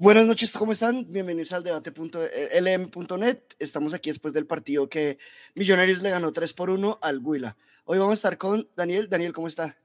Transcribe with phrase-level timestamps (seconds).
[0.00, 1.04] Buenas noches, ¿cómo están?
[1.12, 3.38] Bienvenidos al debate.lm.net.
[3.58, 5.18] Estamos aquí después del partido que
[5.56, 7.56] Millonarios le ganó 3 por 1 al Huila.
[7.84, 9.08] Hoy vamos a estar con Daniel.
[9.08, 9.76] Daniel, ¿cómo está?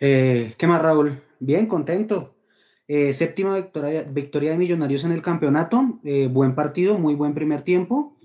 [0.00, 1.22] Eh, ¿Qué más, Raúl?
[1.38, 2.34] Bien, contento.
[2.88, 6.00] Eh, séptima victoria, victoria de Millonarios en el campeonato.
[6.02, 8.16] Eh, buen partido, muy buen primer tiempo.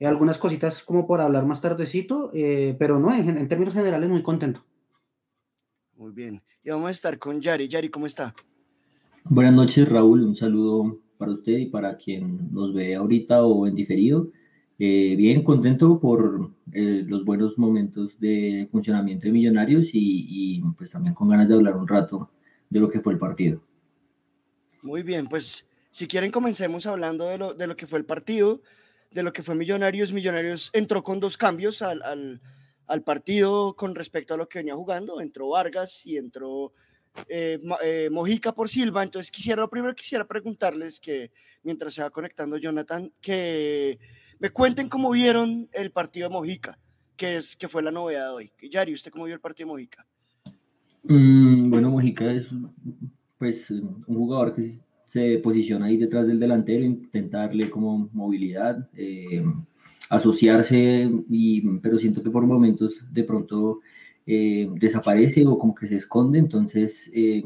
[0.00, 2.32] algunas cositas como por hablar más tardecito,
[2.76, 4.64] pero no, en, en términos generales muy contento.
[5.94, 6.42] Muy bien.
[6.64, 7.68] Y vamos a estar con Yari.
[7.68, 8.34] Yari, ¿cómo está?
[9.24, 10.22] Buenas noches, Raúl.
[10.22, 14.30] Un saludo para usted y para quien nos ve ahorita o en diferido.
[14.78, 21.14] Eh, bien, contento por eh, los buenos momentos de funcionamiento de Millonarios y, pues también
[21.14, 22.30] con ganas de hablar un rato
[22.70, 23.60] de lo que fue el partido.
[24.82, 28.62] Muy bien, pues si quieren comencemos hablando de lo, de lo que fue el partido,
[29.10, 30.14] de lo que fue Millonarios.
[30.14, 32.40] Millonarios entró con dos cambios al, al,
[32.86, 35.20] al partido con respecto a lo que venía jugando.
[35.20, 36.72] Entró Vargas y entró
[37.28, 39.02] eh, eh, Mojica por Silva.
[39.02, 41.30] Entonces quisiera, lo primero quisiera preguntarles que
[41.62, 43.98] mientras se va conectando Jonathan, que
[44.38, 46.78] me cuenten cómo vieron el partido de Mojica,
[47.16, 48.52] que, es, que fue la novedad de hoy.
[48.70, 50.06] Yari, ¿usted cómo vio el partido de Mojica?
[51.04, 52.48] Mm, bueno, Mojica es
[53.38, 59.42] pues un jugador que se posiciona ahí detrás del delantero, intentarle como movilidad, eh,
[60.08, 63.80] asociarse, y, pero siento que por momentos de pronto
[64.32, 67.42] eh, desaparece o como que se esconde, entonces, eh,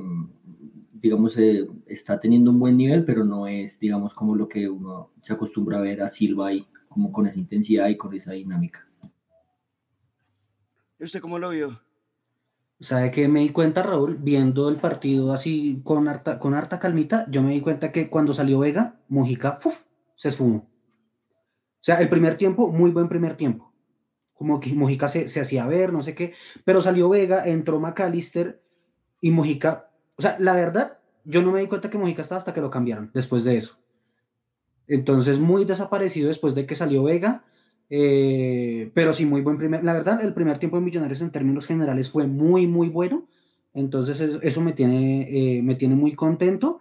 [0.93, 5.11] digamos, eh, está teniendo un buen nivel, pero no es, digamos, como lo que uno
[5.23, 8.87] se acostumbra a ver a Silva ahí, como con esa intensidad y con esa dinámica.
[10.99, 11.81] ¿Y usted cómo lo vio?
[12.81, 14.19] ¿Sabe que me di cuenta, Raúl?
[14.21, 18.35] Viendo el partido así con harta, con harta calmita, yo me di cuenta que cuando
[18.35, 19.59] salió Vega, Mujica
[20.17, 20.59] se esfumó.
[20.59, 23.74] O sea, el primer tiempo, muy buen primer tiempo
[24.35, 28.61] como que Mojica se, hacía ver, no sé qué, pero salió Vega, entró McAllister
[29.21, 32.53] y Mojica, o sea, la verdad, yo no me di cuenta que Mojica estaba hasta
[32.53, 33.79] que lo cambiaron después de eso.
[34.87, 37.45] Entonces, muy desaparecido después de que salió Vega,
[37.89, 41.67] eh, pero sí, muy buen primer, la verdad, el primer tiempo de Millonarios en términos
[41.67, 43.27] generales fue muy, muy bueno,
[43.73, 45.29] entonces eso, me, tiene,
[45.59, 46.81] eh, me tiene muy contento.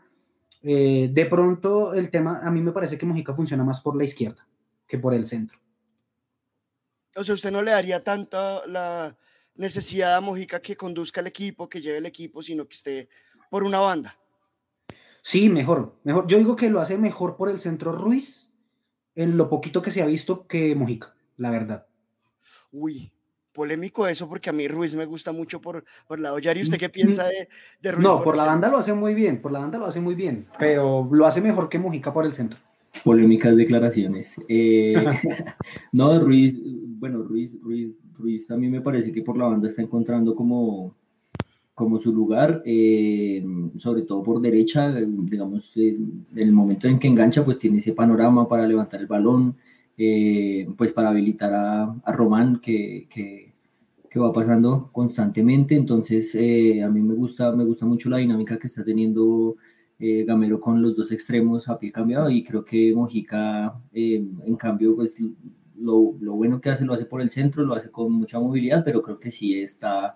[0.61, 4.03] Eh, de pronto, el tema, a mí me parece que Mojica funciona más por la
[4.03, 4.47] izquierda
[4.87, 5.62] que por el centro.
[7.15, 9.15] O sea, usted no le daría tanta la
[9.55, 13.09] necesidad a Mojica que conduzca el equipo, que lleve el equipo, sino que esté
[13.49, 14.17] por una banda.
[15.21, 16.27] Sí, mejor, mejor.
[16.27, 18.51] Yo digo que lo hace mejor por el centro Ruiz,
[19.15, 21.87] en lo poquito que se ha visto que Mojica, la verdad.
[22.71, 23.13] Uy,
[23.53, 26.89] polémico eso, porque a mí Ruiz me gusta mucho por, por la ¿Y ¿Usted qué
[26.89, 27.47] piensa de,
[27.79, 28.03] de Ruiz?
[28.03, 30.47] No, por, la banda lo hace muy bien, por la banda lo hace muy bien,
[30.59, 32.59] pero lo hace mejor que Mojica por el centro.
[33.03, 34.35] Polémicas declaraciones.
[34.47, 34.93] Eh,
[35.91, 36.55] no, Ruiz,
[36.99, 40.95] bueno, Ruiz, Ruiz, Ruiz a mí me parece que por la banda está encontrando como,
[41.73, 43.43] como su lugar, eh,
[43.77, 48.47] sobre todo por derecha, digamos, en el momento en que engancha, pues tiene ese panorama
[48.47, 49.55] para levantar el balón,
[49.97, 53.53] eh, pues para habilitar a, a Román, que, que,
[54.09, 55.75] que, va pasando constantemente.
[55.75, 59.55] Entonces, eh, a mí me gusta, me gusta mucho la dinámica que está teniendo
[60.25, 65.15] Gamero con los dos extremos a pie cambiado y creo que Mojica, en cambio, pues
[65.77, 68.83] lo, lo, bueno que hace lo hace por el centro, lo hace con mucha movilidad,
[68.83, 70.15] pero creo que sí está,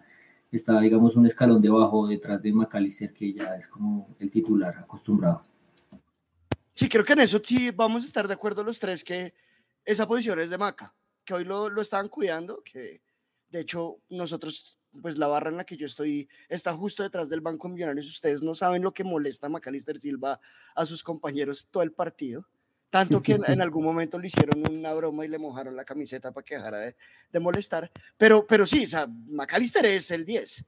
[0.51, 5.43] está digamos, un escalón debajo detrás de McAllister, que ya es como el titular acostumbrado.
[6.73, 9.33] Sí, creo que en eso sí vamos a estar de acuerdo los tres, que
[9.83, 10.93] esa posición es de Maca,
[11.23, 13.01] que hoy lo, lo estaban cuidando, que
[13.49, 17.41] de hecho nosotros, pues la barra en la que yo estoy está justo detrás del
[17.41, 18.07] Banco Millonarios.
[18.07, 20.39] Ustedes no saben lo que molesta a Macalister Silva
[20.75, 22.47] a sus compañeros todo el partido.
[22.89, 26.45] Tanto que en, algún momento le hicieron una broma y le mojaron la camiseta para
[26.45, 27.91] que dejara de, molestar.
[28.17, 30.65] Pero, pero sí, o sea, McAllister es el 10.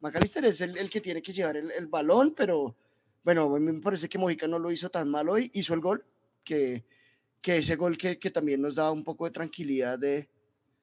[0.00, 2.76] McAllister es el, el que tiene que llevar el, el, balón, pero
[3.22, 5.50] bueno, me parece que Mojica no lo hizo tan mal hoy.
[5.54, 6.04] Hizo el gol,
[6.42, 6.84] que,
[7.40, 10.28] que ese gol que, que también nos da un poco de tranquilidad de,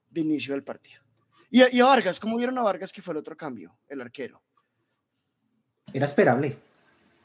[0.09, 1.01] de inicio del partido.
[1.49, 4.41] Y, a Vargas, ¿cómo vieron a Vargas que fue el otro cambio, el arquero?
[5.91, 6.57] Era esperable.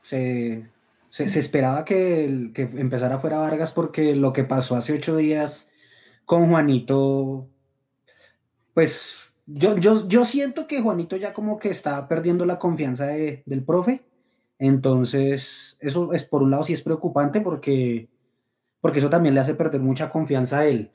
[0.03, 0.69] Se,
[1.11, 5.71] se, esperaba que, que empezara fuera Vargas porque lo que pasó hace ocho días
[6.25, 7.49] con Juanito,
[8.73, 13.65] pues yo, yo, yo siento que Juanito ya como que está perdiendo la confianza del
[13.65, 14.03] profe.
[14.59, 18.09] Entonces, eso es por un lado sí es preocupante porque,
[18.81, 20.93] porque eso también le hace perder mucha confianza a él.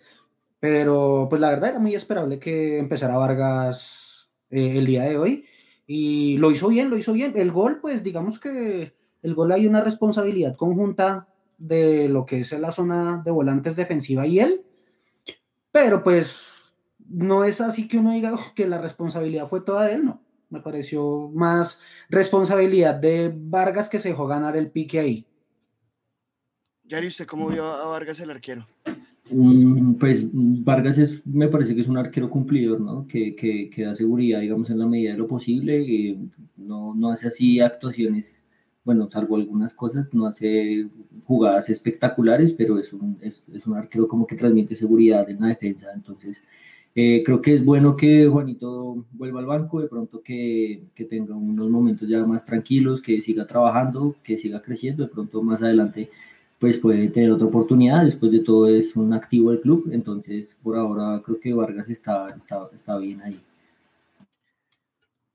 [0.60, 5.46] Pero pues la verdad era muy esperable que empezara Vargas eh, el día de hoy.
[5.88, 7.34] Y lo hizo bien, lo hizo bien.
[7.36, 11.28] El gol, pues digamos que el gol hay una responsabilidad conjunta
[11.58, 14.64] de lo que es la zona de volantes defensiva y él,
[15.72, 16.74] pero pues
[17.10, 20.24] no es así que uno diga que la responsabilidad fue toda de él, no.
[20.50, 21.80] Me pareció más
[22.10, 25.28] responsabilidad de Vargas que se dejó ganar el pique ahí.
[26.86, 28.66] Yari, ¿usted cómo vio a Vargas el arquero?
[29.32, 33.08] Mm, pues Vargas es, me parece que es un arquero cumplidor, ¿no?
[33.08, 35.82] Que, que, que da seguridad, digamos, en la medida de lo posible.
[35.82, 38.42] Y no, no hace así actuaciones,
[38.84, 40.88] bueno, salvo algunas cosas, no hace
[41.26, 45.48] jugadas espectaculares, pero es un, es, es un arquero como que transmite seguridad en la
[45.48, 45.88] defensa.
[45.94, 46.42] Entonces,
[46.96, 51.36] eh, creo que es bueno que Juanito vuelva al banco, de pronto que, que, tenga
[51.36, 56.10] unos momentos ya más tranquilos, que siga trabajando, que siga creciendo, de pronto más adelante
[56.60, 60.78] pues puede tener otra oportunidad, después de todo es un activo del club, entonces por
[60.78, 63.40] ahora creo que Vargas está, está, está bien ahí.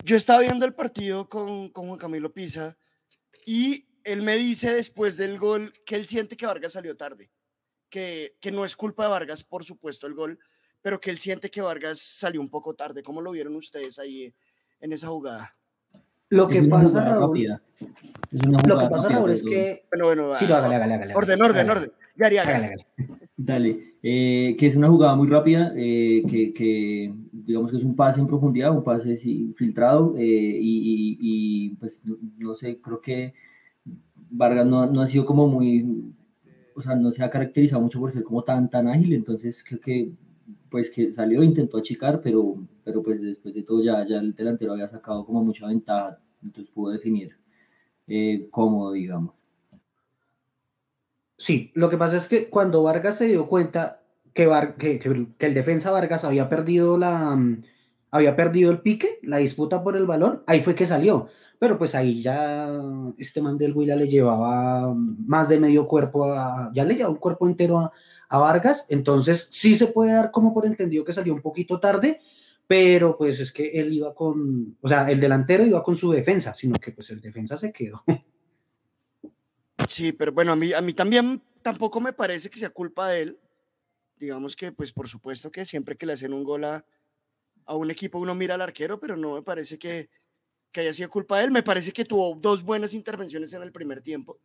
[0.05, 2.77] Yo estaba viendo el partido con, con Juan Camilo Pisa
[3.47, 7.31] y él me dice después del gol que él siente que Vargas salió tarde,
[7.89, 10.39] que, que no es culpa de Vargas, por supuesto, el gol,
[10.83, 13.03] pero que él siente que Vargas salió un poco tarde.
[13.03, 14.35] ¿Cómo lo vieron ustedes ahí
[14.81, 15.57] en esa jugada?
[16.31, 17.61] Lo que pasa, Raúl,
[18.67, 19.85] lo que pasa, Raúl, es que.
[19.91, 21.91] Bueno, bueno, sí, hágale, hágale, hágale, Orden, orden, orden.
[22.17, 22.77] Ya haría, hágale,
[23.37, 27.97] Dale, eh, que es una jugada muy rápida, eh, que, que, digamos que es un
[27.97, 29.17] pase en profundidad, un pase
[29.55, 32.03] filtrado, eh, y, y, pues
[32.39, 33.35] no, sé, creo que
[34.31, 36.15] Vargas no, no, ha sido como muy,
[36.77, 39.81] o sea, no se ha caracterizado mucho por ser como tan, tan ágil, entonces creo
[39.81, 40.13] que
[40.75, 44.73] pues que salió, intentó achicar, pero, pero pues después de todo ya, ya el delantero
[44.73, 47.37] había sacado como mucha ventaja, entonces pudo definir
[48.09, 49.37] eh, cómodo, digamos.
[51.39, 54.49] Sí, lo que pasa es que cuando Vargas se dio cuenta que,
[54.99, 57.39] que, el defensa Vargas había perdido la
[58.11, 61.29] había perdido el pique, la disputa por el balón, ahí fue que salió.
[61.61, 62.69] Pero pues ahí ya
[63.17, 67.21] este man del Huila le llevaba más de medio cuerpo, a, ya le llevaba un
[67.21, 67.93] cuerpo entero a,
[68.29, 72.21] a Vargas, entonces sí se puede dar como por entendido que salió un poquito tarde,
[72.67, 76.55] pero pues es que él iba con, o sea, el delantero iba con su defensa,
[76.55, 78.05] sino que pues el defensa se quedó.
[79.89, 83.23] Sí, pero bueno, a mí, a mí también tampoco me parece que sea culpa de
[83.23, 83.39] él.
[84.17, 86.85] Digamos que, pues por supuesto que siempre que le hacen un gol a,
[87.67, 90.09] a un equipo uno mira al arquero, pero no me parece que,
[90.73, 91.51] que haya sido culpa de él.
[91.51, 94.41] Me parece que tuvo dos buenas intervenciones en el primer tiempo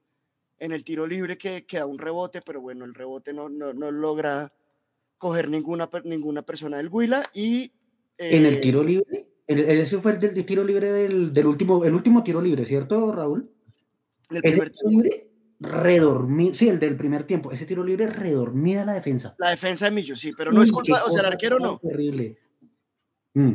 [0.60, 3.92] en el tiro libre que queda un rebote, pero bueno, el rebote no, no, no
[3.92, 4.54] logra
[5.18, 7.72] coger ninguna, ninguna persona del Huila y...
[8.18, 9.30] ¿En el eh, tiro libre?
[9.48, 13.50] ese fue el del, tiro libre del, del, último, el último tiro libre, ¿cierto, Raúl?
[14.30, 15.30] El primer tiro libre
[15.60, 19.36] redormido, sí, el del primer tiempo, ese tiro libre redormida la defensa.
[19.40, 21.80] La defensa de Millo, sí, pero no es culpa, o sea, el arquero no.
[21.80, 22.38] Terrible.
[23.34, 23.54] Mm.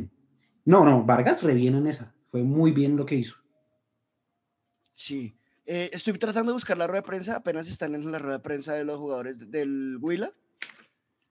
[0.66, 3.36] No, no, Vargas reviene en esa, fue muy bien lo que hizo.
[4.92, 5.36] Sí,
[5.66, 8.42] eh, estoy tratando de buscar la rueda de prensa, apenas están en la rueda de
[8.42, 10.30] prensa de los jugadores del Huila.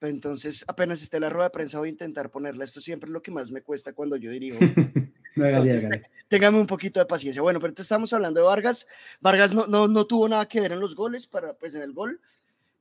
[0.01, 2.65] Entonces, apenas esté la rueda de prensa, voy a intentar ponerla.
[2.65, 4.57] Esto siempre es lo que más me cuesta cuando yo dirijo.
[5.35, 5.87] entonces,
[6.27, 7.41] téngame un poquito de paciencia.
[7.41, 8.87] Bueno, pero entonces estamos hablando de Vargas.
[9.21, 11.93] Vargas no, no, no tuvo nada que ver en los goles, para, pues en el
[11.93, 12.19] gol.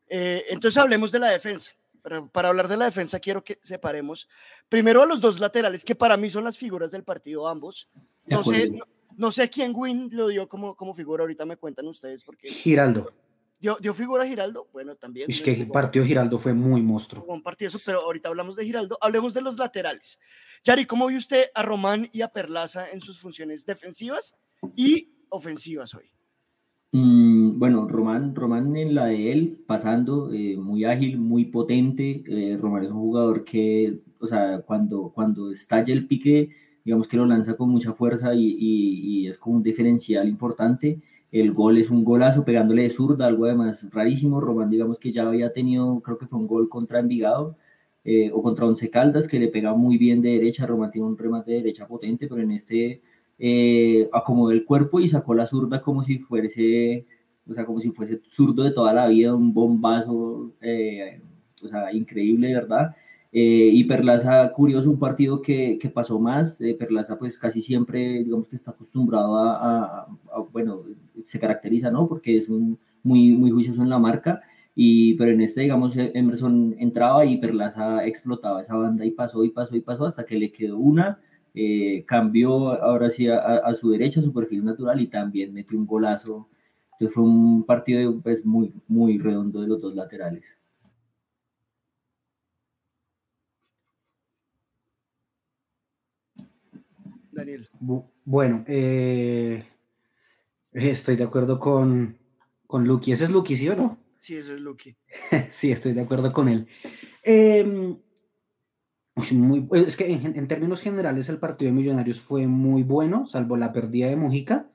[0.09, 1.73] Eh, entonces, hablemos de la defensa.
[2.03, 4.29] Para, para, hablar de la defensa, quiero que separemos
[4.69, 7.89] primero a los dos laterales, que para mí son las figuras del partido, ambos.
[8.27, 8.85] No sé, no
[9.31, 12.25] sé quién Win lo dio como, como figura, ahorita me cuentan ustedes.
[12.25, 12.49] Porque...
[12.49, 13.13] Giraldo.
[13.61, 14.69] ¿Dio, ¿Dio, figura Giraldo?
[14.73, 15.31] Bueno, también.
[15.31, 17.25] Es que el partido Giraldo fue muy monstruo.
[17.29, 18.99] Un partido, pero ahorita hablamos de Giraldo.
[19.01, 20.19] Hablemos de los laterales.
[20.65, 24.37] Yari, ¿cómo vio usted a Román y a Perlaza en sus funciones defensivas
[24.75, 26.11] y ofensivas hoy?
[26.91, 32.25] Mm, bueno, Román, Román en la de él, pasando, eh, muy ágil, muy potente.
[32.27, 36.51] Eh, Román es un jugador que, o sea, cuando, cuando estalla el pique,
[36.85, 41.01] digamos que lo lanza con mucha fuerza y, y, es como un diferencial importante.
[41.31, 44.41] El gol es un golazo pegándole de zurda, algo además rarísimo.
[44.41, 47.57] Román, digamos que ya había tenido, creo que fue un gol contra Envigado
[48.05, 50.67] eh, o contra Once Caldas, que le pega muy bien de derecha.
[50.67, 53.03] Román tiene un remate de derecha potente, pero en este
[53.39, 57.07] eh, acomodó el cuerpo y sacó la zurda como si fuese,
[57.49, 61.21] o sea, como si fuese zurdo de toda la vida, un bombazo, eh,
[61.63, 62.95] o sea, increíble, ¿verdad?
[63.35, 66.61] Eh, y Perlaza, curioso, un partido que, que pasó más.
[66.61, 70.07] Eh, Perlaza, pues casi siempre, digamos que está acostumbrado a,
[70.53, 70.83] bueno,
[71.25, 72.09] se caracteriza, ¿no?
[72.09, 74.43] Porque es un, muy, muy juicioso en la marca.
[74.75, 79.51] Y, pero en este, digamos, Emerson entraba y Perlaza explotaba esa banda y pasó y
[79.51, 81.19] pasó y pasó hasta que le quedó una.
[81.55, 85.87] Eh, cambió ahora sí a, a, su derecha, su perfil natural y también metió un
[85.87, 86.49] golazo.
[86.93, 90.57] Entonces fue un partido pues, muy, muy redondo de los dos laterales.
[97.33, 97.69] Daniel.
[98.25, 99.65] Bueno, eh,
[100.73, 102.19] estoy de acuerdo con,
[102.67, 103.13] con Lucky.
[103.13, 103.99] ¿Ese es Lucky, sí o no?
[104.19, 104.97] Sí, ese es Lucky.
[105.51, 106.69] sí, estoy de acuerdo con él.
[107.23, 107.99] Em,
[109.33, 113.73] muy, es que en, términos generales el partido de Millonarios fue muy bueno, salvo la
[113.73, 114.71] pérdida de Mojica,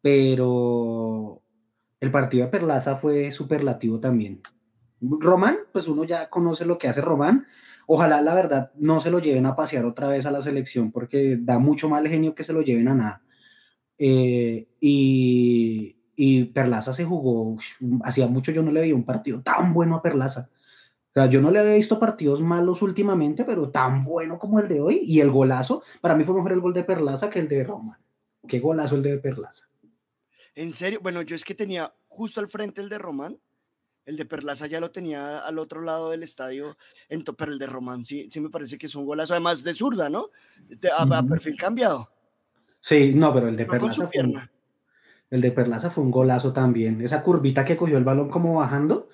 [0.00, 1.42] pero
[2.00, 4.40] el partido de Perlaza fue superlativo también.
[5.00, 7.46] Román, pues uno ya conoce lo que hace Román.
[7.86, 11.38] Ojalá, la verdad, no se lo lleven a pasear otra vez a la selección porque
[11.40, 13.22] da mucho mal genio que se lo lleven a nada.
[13.96, 17.56] Eh, y, y, Perlaza se jugó,
[18.02, 20.50] hacía mucho yo no le veía un partido tan bueno a Perlaza.
[21.10, 24.68] O sea, yo no le había visto partidos malos últimamente, pero tan bueno como el
[24.68, 25.00] de hoy.
[25.02, 28.00] Y el golazo, para mí fue mejor el gol de Perlaza que el de Roma.
[28.46, 29.68] Qué golazo el de Perlaza.
[30.54, 33.38] En serio, bueno, yo es que tenía justo al frente el de Román
[34.06, 36.76] el de Perlaza ya lo tenía al otro lado del estadio,
[37.36, 40.08] pero el de Román sí, sí me parece que es un golazo, además de zurda,
[40.08, 40.30] ¿no?
[40.96, 42.08] a, perfil cambiado.
[42.80, 44.40] Sí, no, pero el de Perlaza fue un,
[45.30, 47.00] el de Perlaza fue un golazo también.
[47.00, 49.08] Esa curvita que cogió el balón como bajando.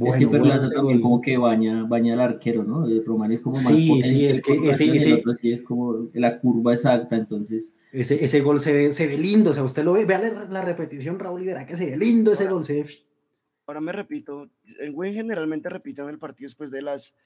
[0.00, 2.86] es que Perlaza también como que baña, baña al arquero, ¿no?
[2.86, 6.40] El Román es como más sí, sí, es que ese, ese, sí es como la
[6.40, 7.74] curva exacta, entonces.
[7.92, 10.44] Ese, ese gol se ve, se ve lindo, o sea, usted lo ve, vea la,
[10.46, 12.86] la repetición, Raúl, y verá que se ve lindo ese gol, se ve
[13.66, 17.16] ahora me repito, en Win generalmente repito el partido después de las,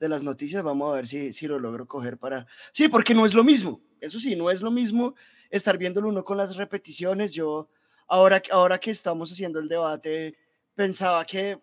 [0.00, 2.46] de las noticias, vamos a ver si, si lo logro coger para...
[2.72, 5.14] Sí, porque no es lo mismo, eso sí, no es lo mismo
[5.50, 7.32] estar viéndolo uno con las repeticiones.
[7.32, 7.68] Yo,
[8.08, 10.36] ahora, ahora que estamos haciendo el debate,
[10.74, 11.62] pensaba que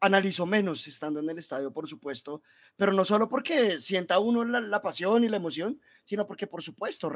[0.00, 2.42] analizo menos estando en el estadio, por supuesto,
[2.74, 7.12] pero no solo porque sienta uno la, pasión y la emoción, sino porque, por supuesto,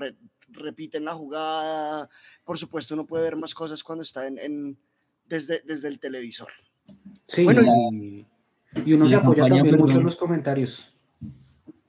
[0.48, 2.08] repiten la jugada,
[2.44, 4.78] por supuesto, uno puede ver más cosas cuando está en
[5.28, 6.48] desde, desde el televisor.
[7.26, 7.62] Sí, bueno,
[8.84, 10.92] y, uno se apoya también mucho en los comentarios.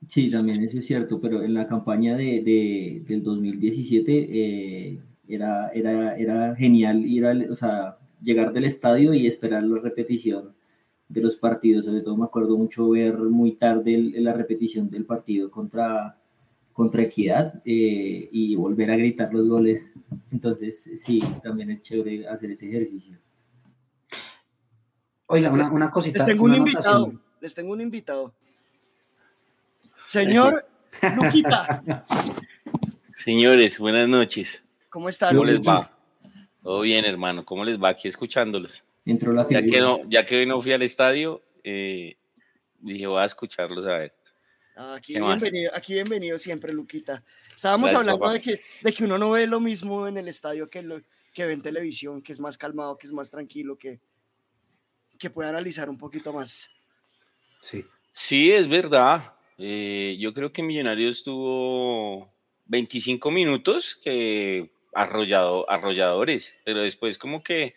[0.08, 5.70] Sí, también eso es cierto, pero en la campaña de, de del 2017 eh, era,
[5.70, 10.53] era, era genial ir o sea, llegar del estadio y esperar la repetición
[11.10, 11.86] de los partidos.
[11.86, 16.17] Sobre todo me acuerdo mucho ver muy tarde la repetición del partido contra,
[16.72, 19.91] contra Equidad eh, y volver a gritar los goles.
[20.32, 23.17] Entonces, sí, también es chévere hacer ese ejercicio.
[25.29, 26.19] Oiga, una, cosita.
[26.19, 27.13] Les tengo un invitado.
[27.41, 28.34] Les tengo un invitado.
[30.05, 30.65] Señor
[31.22, 31.84] Luquita.
[33.25, 34.62] Señores, buenas noches.
[34.89, 35.36] ¿Cómo están?
[35.36, 35.91] ¿Cómo les va?
[36.63, 37.43] Todo bien, hermano.
[37.43, 38.86] ¿Cómo les va aquí escuchándolos?
[39.05, 42.15] Entró la ya que, no, ya que hoy no fui al estadio, eh,
[42.79, 44.15] dije, voy a escucharlos a ver.
[44.77, 47.22] Ah, aquí, bienvenido, aquí bienvenido siempre, Luquita.
[47.53, 50.84] Estábamos hablando de que, de que uno no ve lo mismo en el estadio que,
[50.84, 51.01] lo,
[51.34, 54.00] que ve en televisión, que es más calmado, que es más tranquilo, que,
[55.18, 56.70] que pueda analizar un poquito más.
[57.62, 57.84] Sí.
[58.14, 59.34] Sí, es verdad.
[59.58, 62.32] Eh, yo creo que Millonarios tuvo
[62.66, 67.76] 25 minutos que arrollado, arrolladores, pero después como que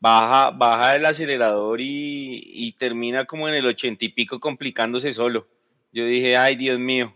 [0.00, 5.46] baja, baja el acelerador y, termina como en el ochenta y pico complicándose solo.
[5.92, 7.14] Yo dije, ay Dios mío,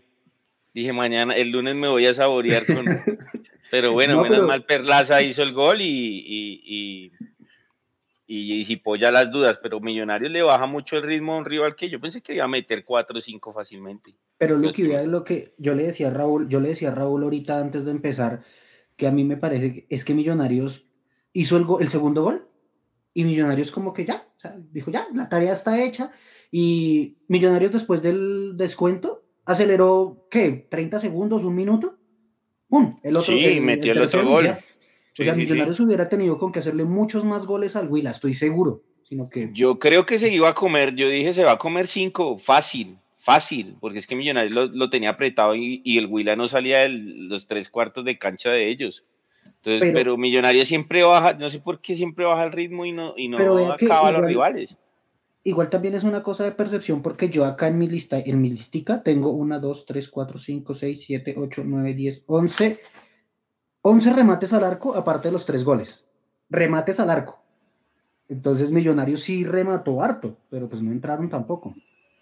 [0.73, 2.85] dije mañana, el lunes me voy a saborear con...
[3.71, 6.23] pero bueno, menos mal Perlaza hizo el gol y
[6.65, 7.11] y,
[8.27, 11.89] si polla las dudas, pero Millonarios le baja mucho el ritmo a un rival que
[11.89, 14.15] yo pensé que iba a meter 4 o 5 fácilmente.
[14.37, 16.95] Pero lo que es lo que yo le decía a Raúl, yo le decía a
[16.95, 18.43] Raúl ahorita antes de empezar,
[18.97, 20.85] que a mí me parece que es que Millonarios
[21.31, 22.49] hizo el, el segundo gol
[23.13, 26.11] y Millonarios como que ya, o sea, dijo ya, la tarea está hecha
[26.51, 30.69] y Millonarios después del descuento aceleró, ¿qué?
[30.69, 31.97] ¿30 segundos, un minuto?
[32.67, 32.99] ¡Pum!
[33.03, 34.57] El otro, sí, metió el, otro gol
[35.19, 38.83] o sea, Millonarios hubiera tenido con que hacerle muchos más goles al Huila, estoy seguro.
[39.03, 39.49] Sino que...
[39.53, 42.97] Yo creo que se iba a comer, yo dije se va a comer cinco, fácil,
[43.17, 47.47] fácil, porque es que Millonarios lo, tenía apretado y, el Huila no salía de los
[47.47, 49.05] tres cuartos de cancha de ellos.
[49.63, 53.13] Entonces, pero, Millonarios siempre baja, no sé por qué siempre baja el ritmo y no,
[53.17, 54.77] y no acaba a los rivales.
[55.43, 58.49] Igual también es una cosa de percepción, porque yo acá en mi lista, en mi
[58.49, 62.81] listica, tengo una, dos, tres, cuatro, cinco, seis, siete, ocho, nueve, diez, once
[63.89, 66.05] 11 remates al arco, aparte de los tres goles.
[66.49, 67.39] Remates al arco.
[68.27, 71.73] Entonces Millonarios sí remató harto, pero pues no entraron tampoco.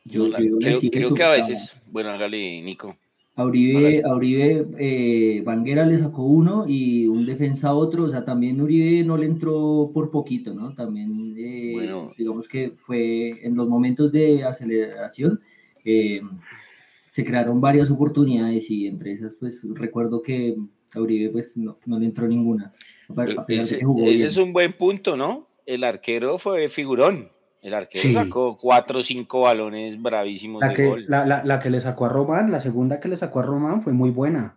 [0.03, 2.95] Yo, creo, que a veces, bueno, hágale, Nico.
[3.35, 9.03] A Uribe, eh, Vanguera le sacó uno y un defensa otro, o sea, también Uribe
[9.03, 10.75] no le entró por poquito, ¿no?
[10.75, 15.41] También, eh, digamos que fue en los momentos de aceleración,
[15.83, 16.21] eh,
[17.07, 20.55] se crearon varias oportunidades y entre esas, pues recuerdo que
[20.95, 22.73] a Uribe pues no, le entró ninguna.
[23.47, 23.79] ese,
[24.25, 25.47] es un buen punto, ¿no?
[25.65, 27.31] El arquero fue figurón.
[27.61, 32.09] El arquero sacó cuatro o cinco balones bravísimos la que, La, que le sacó a
[32.09, 34.55] Román, la segunda que le sacó a Román fue muy buena.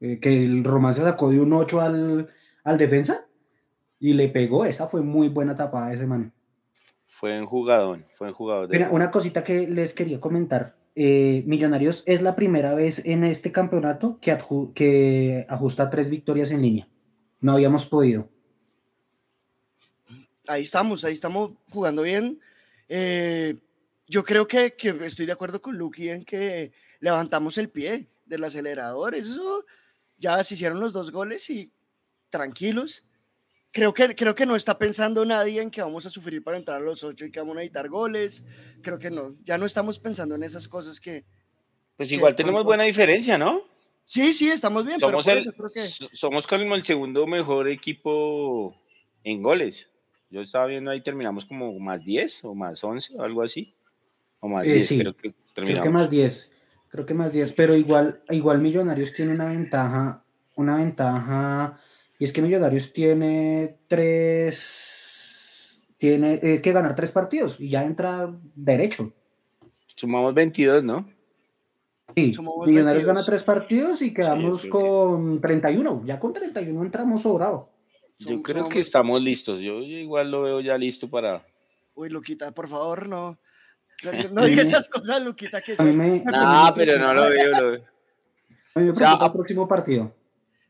[0.00, 2.28] Eh, que el Román se sacó de un 8 al,
[2.62, 3.26] al defensa
[3.98, 4.64] y le pegó.
[4.64, 6.32] Esa fue muy buena tapada ese man.
[7.06, 8.68] Fue en jugador, fue en jugador.
[8.70, 10.77] Mira, una cosita que les quería comentar.
[11.00, 14.36] Eh, Millonarios es la primera vez en este campeonato que,
[14.74, 16.88] que ajusta tres victorias en línea.
[17.40, 18.28] No habíamos podido.
[20.48, 22.40] ahí estamos, ahí estamos jugando bien.
[22.88, 23.54] Eh,
[24.08, 28.42] yo creo que, que, estoy de acuerdo con Lucky en que levantamos el pie del
[28.42, 29.14] acelerador.
[29.14, 29.64] Eso
[30.18, 31.70] ya se hicieron los dos goles y
[32.28, 33.04] tranquilos.
[33.70, 36.78] Creo que, creo que no está pensando nadie en que vamos a sufrir para entrar
[36.78, 38.46] a los ocho y que vamos a editar goles.
[38.82, 39.36] Creo que no.
[39.44, 41.24] Ya no estamos pensando en esas cosas que.
[41.96, 43.62] Pues igual tenemos buena diferencia, ¿no?
[44.06, 44.98] Sí, sí, estamos bien.
[45.00, 45.44] Somos, el,
[46.12, 48.74] somos como el segundo mejor equipo
[49.22, 49.88] en goles.
[50.30, 53.74] Yo estaba viendo ahí, terminamos como más 10 o más 11 o algo así.
[54.40, 55.82] O más 10, eh, creo que terminamos.
[55.82, 56.52] Creo que más 10.
[56.88, 61.78] Creo que más 10, pero igual, igual Millonarios tiene una ventaja, una ventaja,
[62.18, 68.34] y es que Millonarios tiene tres, tiene eh, que ganar tres partidos y ya entra
[68.54, 69.12] derecho.
[69.94, 71.08] Sumamos 22, ¿no?
[72.16, 72.32] Sí,
[72.66, 76.02] Millonarios gana tres partidos y quedamos con 31.
[76.04, 77.70] Ya con 31 entramos sobrado.
[78.18, 79.60] Yo creo que estamos listos.
[79.60, 81.46] Yo, igual lo veo ya listo para.
[81.94, 83.38] Uy, Luquita, por favor, no.
[84.32, 87.84] No, digas esas cosas, Luquita, que No, pero no lo veo, lo veo.
[88.74, 90.14] A mí me preocupa el próximo partido.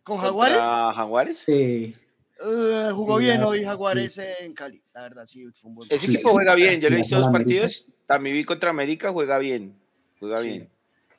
[0.09, 0.67] ¿Con Jaguares?
[0.67, 1.38] Jaguares?
[1.41, 1.95] Sí.
[2.41, 5.45] Uh, jugó bien hoy Jaguares en Cali, la verdad, sí.
[5.53, 8.45] Fue un buen Ese equipo juega bien, yo le he visto dos partidos, también vi
[8.45, 9.79] contra América, juega bien,
[10.19, 10.71] juega bien.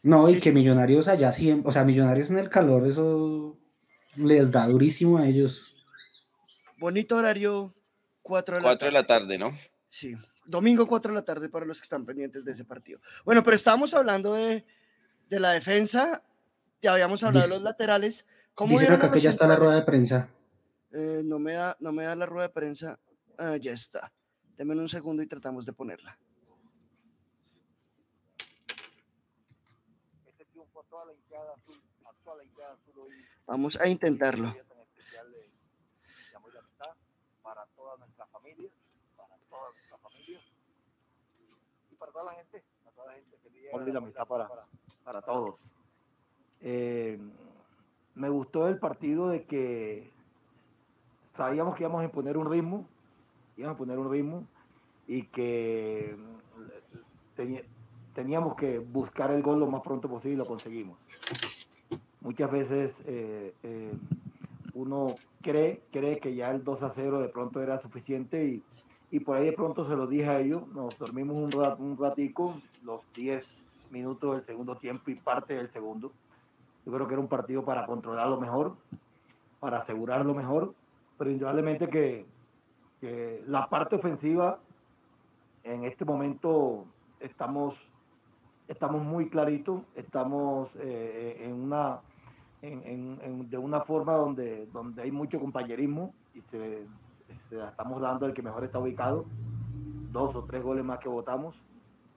[0.01, 3.59] No, y que Millonarios allá siempre, o sea, Millonarios en el calor, eso
[4.15, 5.75] les da durísimo a ellos.
[6.79, 7.75] Bonito horario,
[8.23, 8.85] 4 de, la, tarde.
[8.85, 9.55] de la tarde, ¿no?
[9.87, 10.15] Sí,
[10.47, 13.01] domingo 4 de la tarde para los que están pendientes de ese partido.
[13.23, 14.65] Bueno, pero estábamos hablando de,
[15.29, 16.23] de la defensa,
[16.81, 18.25] ya habíamos hablado de los laterales.
[18.59, 20.27] ¿Cómo Dicen acá que ya está la rueda de prensa.
[20.91, 22.99] Eh, no, me da, no me da la rueda de prensa.
[23.37, 24.11] Ah, ya está.
[24.57, 26.19] Denme un segundo y tratamos de ponerla.
[33.47, 34.53] Vamos a intentarlo.
[37.41, 38.69] Para toda nuestra familia,
[39.15, 40.39] para toda nuestra familia
[41.89, 44.49] y para toda la gente, para toda la gente que la amistad para,
[45.05, 45.55] para todos.
[46.59, 47.17] Eh,
[48.19, 50.11] me gustó el partido de que
[51.35, 52.85] sabíamos que íbamos a imponer un ritmo,
[53.57, 54.47] íbamos a poner un ritmo
[55.07, 56.15] y que
[58.13, 60.99] teníamos que buscar el gol lo más pronto posible y lo conseguimos
[62.21, 63.93] muchas veces eh, eh,
[64.73, 68.65] uno cree, cree que ya el 2 a 0 de pronto era suficiente y,
[69.09, 71.97] y por ahí de pronto se lo dije a ellos, nos dormimos un, rat, un
[71.97, 73.45] ratico, los 10
[73.89, 76.15] minutos del segundo tiempo y parte del segundo.
[76.89, 78.73] Yo creo que era un partido para controlarlo mejor,
[79.59, 80.73] para asegurarlo mejor,
[81.19, 82.25] pero indudablemente que,
[83.45, 84.57] la parte ofensiva
[85.63, 86.85] en este momento
[87.19, 87.75] estamos
[88.67, 91.99] estamos muy claritos, estamos eh, en una
[92.63, 96.87] en, de una forma donde, donde hay mucho compañerismo y se,
[97.51, 99.25] estamos dando el que mejor está ubicado,
[100.11, 101.55] dos o tres goles más que votamos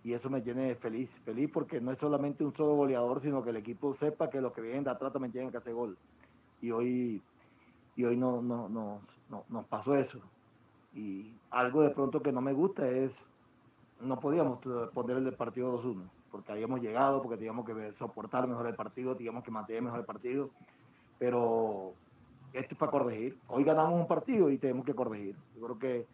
[0.04, 3.50] y eso me tiene feliz, feliz porque no es solamente un solo goleador, sino que
[3.50, 5.96] el equipo sepa que los que vienen de atrás también tienen que hacer gol.
[6.60, 7.22] Y hoy,
[7.96, 10.18] y hoy no, no, no, no, nos pasó eso.
[10.94, 13.12] Y algo de pronto que no me gusta es,
[14.00, 14.58] no podíamos
[14.92, 19.44] poner el partido 2-1 porque habíamos llegado, porque teníamos que soportar mejor el partido, teníamos
[19.44, 20.48] que mantener mejor el partido,
[21.18, 21.92] pero
[22.54, 23.38] esto es para corregir.
[23.48, 25.36] Hoy ganamos un partido y tenemos que corregir.
[25.54, 26.06] Yo creo que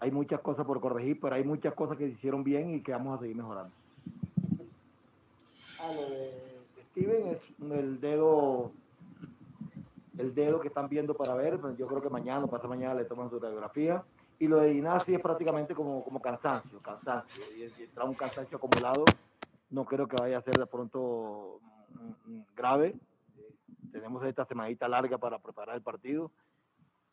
[0.00, 2.92] hay muchas cosas por corregir, pero hay muchas cosas que se hicieron bien y que
[2.92, 3.72] vamos a seguir mejorando.
[5.80, 6.30] A lo de
[6.90, 8.72] Steven es el dedo
[10.18, 13.04] el dedo que están viendo para ver, yo creo que mañana o pasado mañana le
[13.04, 14.02] toman su radiografía.
[14.38, 17.42] Y lo de Inasi es prácticamente como, como cansancio, cansancio.
[17.56, 19.04] Y, y trae un cansancio acumulado
[19.70, 22.94] no creo que vaya a ser de pronto mm, mm, grave.
[23.92, 26.30] tenemos esta semanita larga para preparar el partido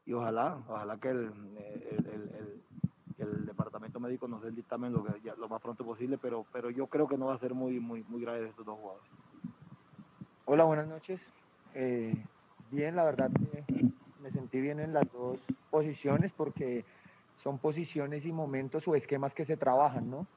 [0.05, 2.61] y ojalá, ojalá que el, el,
[3.45, 5.05] departamento médico nos dé el dictamen lo,
[5.37, 8.03] lo, más pronto posible, pero, pero yo creo que no va a ser muy, muy,
[8.07, 9.09] muy grave de estos dos jugadores.
[10.45, 11.21] Hola, buenas noches.
[11.73, 12.13] Eh,
[12.71, 13.31] bien, la verdad
[14.21, 16.85] me sentí bien en las dos posiciones porque
[17.37, 20.27] son posiciones y momentos o esquemas que se trabajan, ¿no?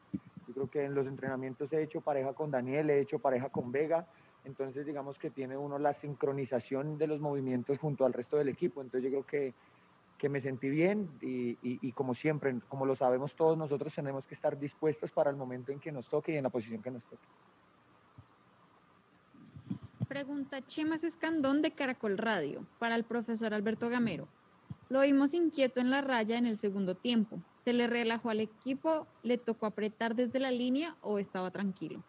[0.57, 4.07] creo que en los entrenamientos he hecho pareja con Daniel, he hecho pareja con Vega,
[4.45, 8.81] entonces digamos que tiene uno la sincronización de los movimientos junto al resto del equipo,
[8.81, 9.55] entonces yo creo que,
[10.19, 14.35] que me sentí bien y, y, como siempre, como lo sabemos todos, nosotros tenemos que
[14.35, 17.05] estar dispuestos para el momento en que nos toque y en la posición que nos
[17.05, 17.27] toque.
[20.09, 24.29] Pregunta Chemas Escandón de Caracol Radio para el profesor Alberto Gamero.
[24.89, 29.09] Lo vimos inquieto en la raya en el segundo tiempo se le relajó al equipo,
[29.25, 32.01] le tocó apretar desde la línea o estaba tranquilo.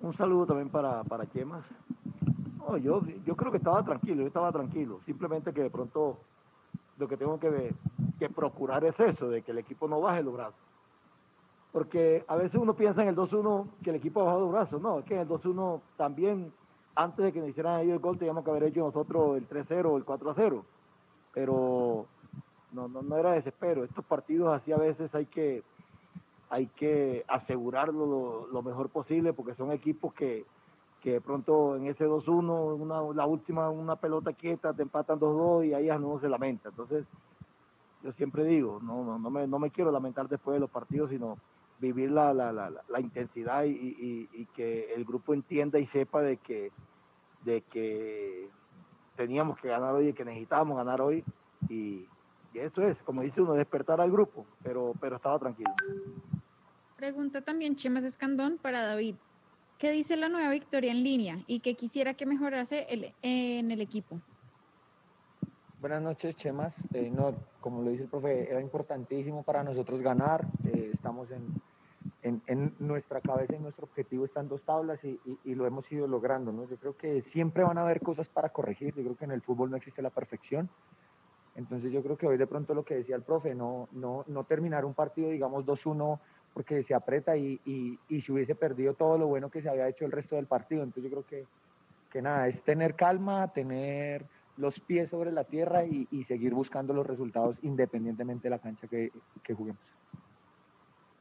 [0.00, 1.66] Un saludo también para, para Chemas.
[2.80, 5.00] yo, yo creo que estaba tranquilo, yo estaba tranquilo.
[5.04, 6.20] Simplemente que de pronto
[7.00, 7.74] lo que tengo que,
[8.18, 10.60] que procurar es eso, de que el equipo no baje los brazos.
[11.72, 14.82] Porque a veces uno piensa en el 2-1 que el equipo ha bajado los brazos.
[14.82, 16.52] No, es que en el 2-1 también,
[16.94, 19.86] antes de que nos hicieran ellos el gol, teníamos que haber hecho nosotros el 3-0
[19.86, 20.62] o el 4-0.
[21.32, 22.06] Pero
[22.72, 23.84] no, no, no era desespero.
[23.84, 25.62] Estos partidos así a veces hay que,
[26.50, 30.44] hay que asegurarlo lo, mejor posible porque son equipos que,
[31.00, 35.74] que de pronto en ese 2-1, la última, una pelota quieta, te empatan 2-2 y
[35.74, 36.68] ahí no se lamenta.
[36.68, 37.06] Entonces,
[38.02, 41.10] yo siempre digo, no, no, no, me, no me quiero lamentar después de los partidos,
[41.10, 41.38] sino
[41.78, 46.36] vivir la, la, la, la intensidad y, y, que el grupo entienda y sepa de
[46.36, 46.70] que,
[47.44, 48.48] de que
[49.16, 51.24] teníamos que ganar hoy y que necesitábamos ganar hoy.
[51.68, 52.06] Y,
[52.52, 55.70] y eso es, como dice uno, despertar al grupo, pero, pero estaba tranquilo.
[56.96, 59.14] Pregunta también Chemas Escandón para David.
[59.80, 63.80] ¿Qué dice la nueva victoria en línea y qué quisiera que mejorase el, en el
[63.80, 64.20] equipo?
[65.80, 66.76] Buenas noches, Chemas.
[66.92, 70.44] Eh, no, como lo dice el profe, era importantísimo para nosotros ganar.
[70.66, 71.46] Eh, estamos en,
[72.20, 75.90] en, en, nuestra cabeza y nuestro objetivo están dos tablas y, y, y, lo hemos
[75.90, 76.52] ido logrando.
[76.52, 76.68] ¿no?
[76.68, 78.94] Yo creo que siempre van a haber cosas para corregir.
[78.94, 80.68] Yo creo que en el fútbol no existe la perfección.
[81.56, 84.44] Entonces yo creo que hoy de pronto lo que decía el profe, no, no, no
[84.44, 86.18] terminar un partido, digamos, 2-1
[86.54, 89.88] porque se aprieta y, y, y se hubiese perdido todo lo bueno que se había
[89.88, 90.82] hecho el resto del partido.
[90.82, 91.46] Entonces yo creo que,
[92.10, 94.24] que nada, es tener calma, tener
[94.56, 99.10] los pies sobre la tierra y, seguir buscando los resultados independientemente de la cancha que,
[99.42, 99.80] que juguemos.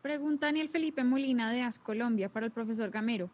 [0.02, 3.30] Pregunta Daniel Felipe Molina de AS Colombia para el profesor Gamero.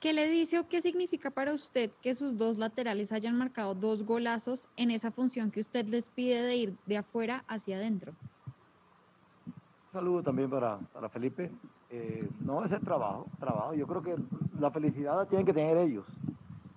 [0.00, 4.02] ¿Qué le dice o qué significa para usted que sus dos laterales hayan marcado dos
[4.04, 8.12] golazos en esa función que usted les pide de ir de afuera hacia adentro?
[9.92, 11.50] Saludo también para, para Felipe.
[11.90, 13.74] Eh, no, es el trabajo, trabajo.
[13.74, 14.16] Yo creo que
[14.58, 16.06] la felicidad la tienen que tener ellos,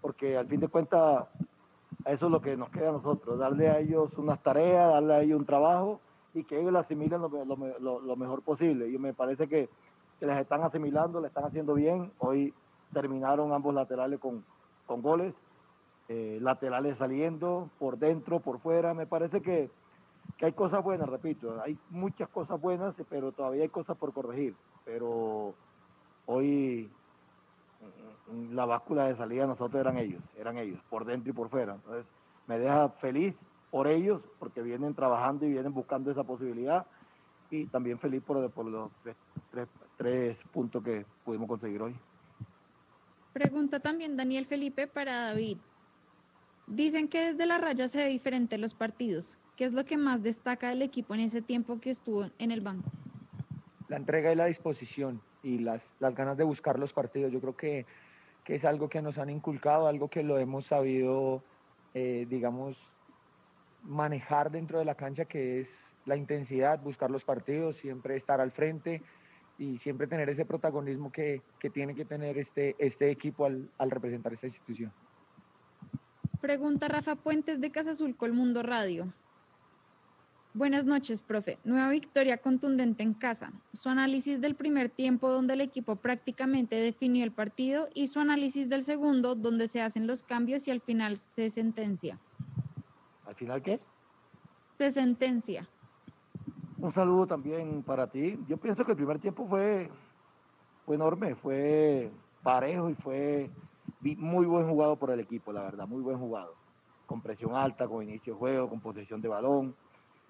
[0.02, 1.26] porque al fin de cuentas
[2.06, 5.22] eso es lo que nos queda a nosotros, darle a ellos unas tareas, darle a
[5.22, 6.02] ellos un trabajo
[6.34, 8.90] y que ellos la asimilen lo mejor posible.
[8.90, 9.70] Y me parece que,
[10.20, 12.12] que les están asimilando, le están haciendo bien.
[12.20, 12.54] Hoy
[12.92, 14.44] terminaron ambos laterales con,
[14.86, 15.34] con goles,
[16.10, 18.94] eh, laterales saliendo por dentro, por fuera.
[18.94, 19.70] Me parece que,
[20.38, 24.56] que, hay cosas buenas, repito, hay muchas cosas buenas, pero todavía hay cosas por corregir.
[24.84, 25.54] Pero
[26.26, 26.90] hoy
[28.52, 31.76] la báscula de salida nosotros eran ellos, eran ellos, por dentro y por fuera.
[31.76, 32.06] Entonces
[32.48, 33.36] me deja feliz
[33.72, 36.86] por ellos, porque vienen trabajando y vienen buscando esa posibilidad,
[37.52, 39.16] y también feliz por, por los tres,
[39.52, 41.96] tres, tres puntos que pudimos conseguir hoy.
[43.34, 45.58] Pregunta también Daniel Felipe para David.
[46.68, 49.38] Dicen que desde la raya se ve diferente los partidos.
[49.56, 52.60] ¿Qué es lo que más destaca del equipo en ese tiempo que estuvo en el
[52.60, 52.92] banco?
[53.88, 57.32] La entrega y la disposición y las, las ganas de buscar los partidos.
[57.32, 57.86] Yo creo que,
[58.44, 61.42] que, es algo que nos han inculcado, algo que lo hemos sabido,
[61.94, 62.78] eh, digamos,
[63.84, 65.70] manejar dentro de la cancha, que es
[66.06, 69.02] la intensidad, buscar los partidos, siempre estar al frente
[69.58, 73.90] y siempre tener ese protagonismo que, que tiene que tener este, este equipo al, al,
[73.90, 74.92] representar esta institución.
[76.42, 79.14] Pregunta Rafa Puentes de Casa Azul Colmundo Radio.
[80.56, 81.58] Buenas noches, profe.
[81.66, 83.52] Nueva victoria contundente en casa.
[83.74, 88.70] Su análisis del primer tiempo donde el equipo prácticamente definió el partido y su análisis
[88.70, 92.18] del segundo donde se hacen los cambios y al final se sentencia.
[93.28, 93.82] ¿Al final qué?
[94.78, 95.68] Se sentencia.
[96.78, 98.40] Un saludo también para ti.
[98.48, 99.92] Yo pienso que el primer tiempo fue,
[100.86, 102.10] fue enorme, fue
[102.44, 103.50] parejo y fue
[104.00, 106.54] muy buen jugado por el equipo, la verdad, muy buen jugado.
[107.08, 109.76] Con presión alta, con inicio de juego, con posesión de balón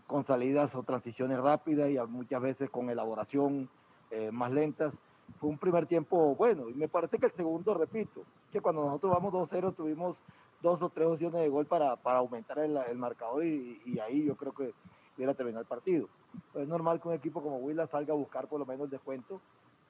[0.07, 3.69] con salidas o transiciones rápidas y muchas veces con elaboración
[4.11, 4.93] eh, más lentas.
[5.39, 9.11] Fue un primer tiempo bueno y me parece que el segundo, repito, que cuando nosotros
[9.11, 10.15] vamos 2-0 tuvimos
[10.61, 14.35] dos o tres opciones de gol para, para aumentar el, el marcador y, ahí yo
[14.35, 14.73] creo que
[15.15, 16.07] hubiera terminado el partido.
[16.53, 19.41] Es normal que un equipo como Huila salga a buscar por lo menos el descuento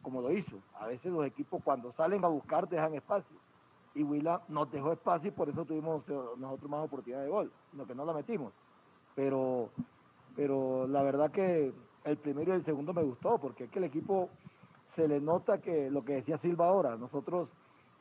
[0.02, 0.58] como lo hizo.
[0.80, 3.36] A veces los equipos cuando salen a buscar dejan espacio
[3.96, 7.52] y Huila nos dejó espacio y por eso tuvimos eh, nosotros más oportunidad de gol,
[7.72, 8.54] sino que no la metimos.
[9.16, 9.70] Pero
[10.36, 11.72] pero la verdad que
[12.04, 14.30] el primero y el segundo me gustó, porque es que el equipo
[14.96, 17.50] se le nota que lo que decía Silva ahora, nosotros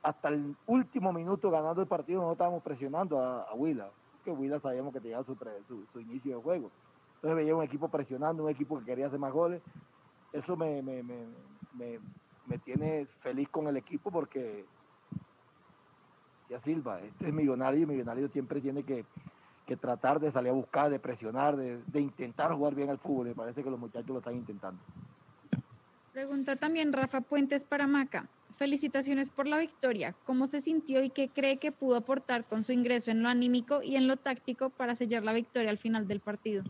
[0.02, 3.88] hasta el último minuto ganando el partido no estábamos presionando a, a Huila,
[4.24, 5.34] que Huila sabíamos que tenía su,
[5.66, 6.70] su, su, inicio de juego.
[7.16, 9.62] Entonces veía un equipo presionando, un equipo que quería hacer más goles.
[10.32, 11.26] Eso me, me, me,
[11.72, 11.98] me,
[12.46, 14.66] me tiene feliz con el equipo porque
[16.50, 19.06] ya Silva, este es millonario y millonario siempre tiene que
[19.66, 23.28] que tratar de salir a buscar, de presionar, de, de, intentar jugar bien al fútbol.
[23.28, 24.80] Me parece que los muchachos lo están intentando.
[26.12, 28.28] Pregunta también Rafa Puentes para Maca.
[28.56, 30.14] felicitaciones por la victoria.
[30.26, 33.82] ¿Cómo se sintió y qué cree que pudo aportar con su ingreso en lo anímico
[33.82, 36.62] y en lo táctico para sellar la victoria al final del partido?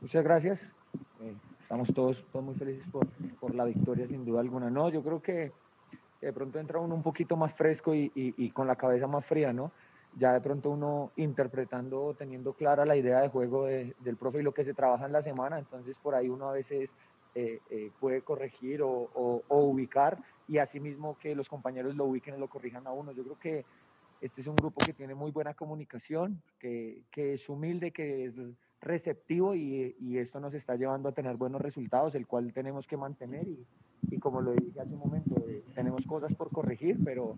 [0.00, 0.62] Muchas gracias.
[1.22, 3.08] Eh, estamos todos, todos muy felices por,
[3.40, 4.70] por, la victoria, sin duda alguna.
[4.70, 5.50] No, yo creo que
[6.20, 9.26] de pronto entra uno un poquito más fresco y, y, y con la cabeza más
[9.26, 9.72] fría, ¿no?
[10.16, 14.54] Ya de pronto uno interpretando, teniendo clara la idea de juego del profe y lo
[14.54, 16.90] que se trabaja en la semana, entonces por ahí uno a veces
[17.34, 22.48] eh, eh, puede corregir o, ubicar y asimismo que los compañeros lo ubiquen y lo
[22.48, 23.10] corrijan a uno.
[23.12, 23.64] Yo creo que
[24.20, 28.34] este es un grupo que tiene muy buena comunicación, que, es humilde, que es
[28.80, 33.48] receptivo y, esto nos está llevando a tener buenos resultados, el cual tenemos que mantener
[33.48, 33.66] y,
[34.10, 37.36] y como lo dije hace un momento, eh, tenemos cosas por corregir, pero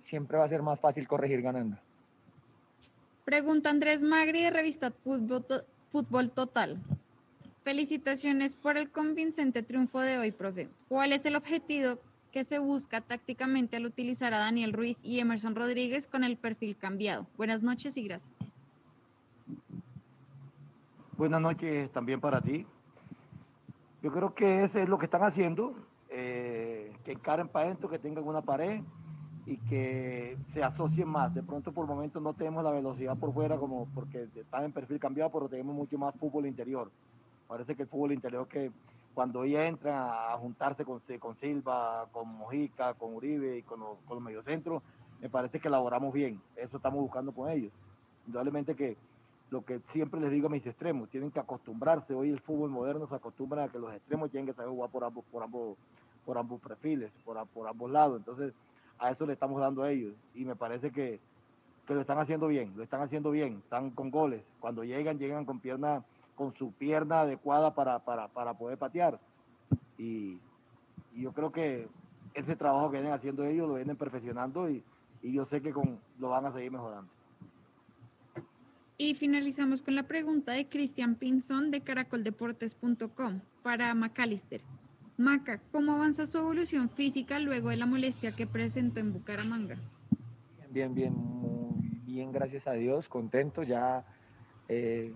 [0.00, 1.78] siempre va a ser más fácil corregir ganando.
[3.28, 6.78] Pregunta Andrés Magri de revista Fútbol, Total.
[7.62, 10.70] Felicitaciones por el convincente triunfo de hoy, profe.
[10.88, 11.98] ¿Cuál es el objetivo
[12.32, 16.74] que se busca tácticamente al utilizar a Daniel Ruiz y Emerson Rodríguez con el perfil
[16.78, 17.26] cambiado?
[17.36, 18.32] Buenas noches y gracias.
[21.18, 22.64] Buenas noches también para ti.
[24.02, 25.74] Yo creo que ese es lo que están haciendo,
[26.08, 28.80] eh, que encaren para adentro, que tengan una pared,
[29.48, 31.34] y que se asocien más.
[31.34, 35.00] De pronto por momentos no tenemos la velocidad por fuera como porque están en perfil
[35.00, 36.90] cambiado, pero tenemos mucho más fútbol interior.
[37.46, 38.70] Parece que el fútbol interior que
[39.14, 44.22] cuando ella entra a juntarse con, con Silva, con Mojica, con Uribe y con, con
[44.22, 44.82] los
[45.20, 46.40] me parece que elaboramos bien.
[46.54, 47.72] Eso estamos buscando con ellos.
[48.26, 48.98] Indudablemente que
[49.50, 52.12] lo que siempre les digo a mis extremos, tienen que acostumbrarse.
[52.12, 55.04] Hoy el fútbol moderno se acostumbra a que los extremos tienen que saber jugar por
[55.04, 55.78] ambos, por ambos,
[56.26, 58.18] por ambos perfiles, por, por ambos lados.
[58.18, 58.52] Entonces,
[58.98, 60.14] a eso le estamos dando a ellos.
[60.34, 61.20] Y me parece que,
[61.88, 64.42] lo están haciendo bien, lo están haciendo bien, están con goles.
[64.60, 66.04] Cuando llegan, llegan con pierna,
[66.36, 67.98] con su pierna adecuada para,
[68.58, 69.18] poder patear.
[69.96, 70.38] Y,
[71.16, 71.88] yo creo que
[72.34, 74.84] ese trabajo que vienen haciendo ellos lo vienen perfeccionando y,
[75.22, 77.10] yo sé que con, lo van a seguir mejorando.
[78.98, 84.60] Y finalizamos con la pregunta de Cristian Pinzón de caracoldeportes.com para McAllister.
[85.18, 89.76] Maca, ¿cómo avanza su evolución física luego de la molestia que presentó en Bucaramanga?
[90.70, 94.06] Bien, bien, muy bien, gracias a Dios, contento, ya
[94.68, 95.12] eh,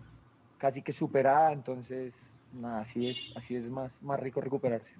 [0.58, 2.12] casi que superada, entonces
[2.52, 4.90] nada, así es, así es más, más rico recuperarse.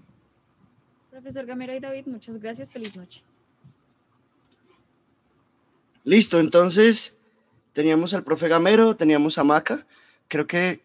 [1.11, 3.25] Profesor Gamero y David, muchas gracias, feliz noche.
[6.05, 7.19] Listo, entonces
[7.73, 9.85] teníamos al profe Gamero, teníamos a Maca,
[10.29, 10.81] creo que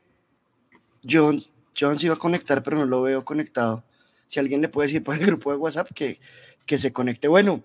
[1.07, 1.37] John,
[1.79, 3.83] John se iba a conectar, pero no lo veo conectado
[4.27, 6.19] si alguien le puede decir por el grupo de WhatsApp que,
[6.65, 7.27] que se conecte.
[7.27, 7.63] Bueno,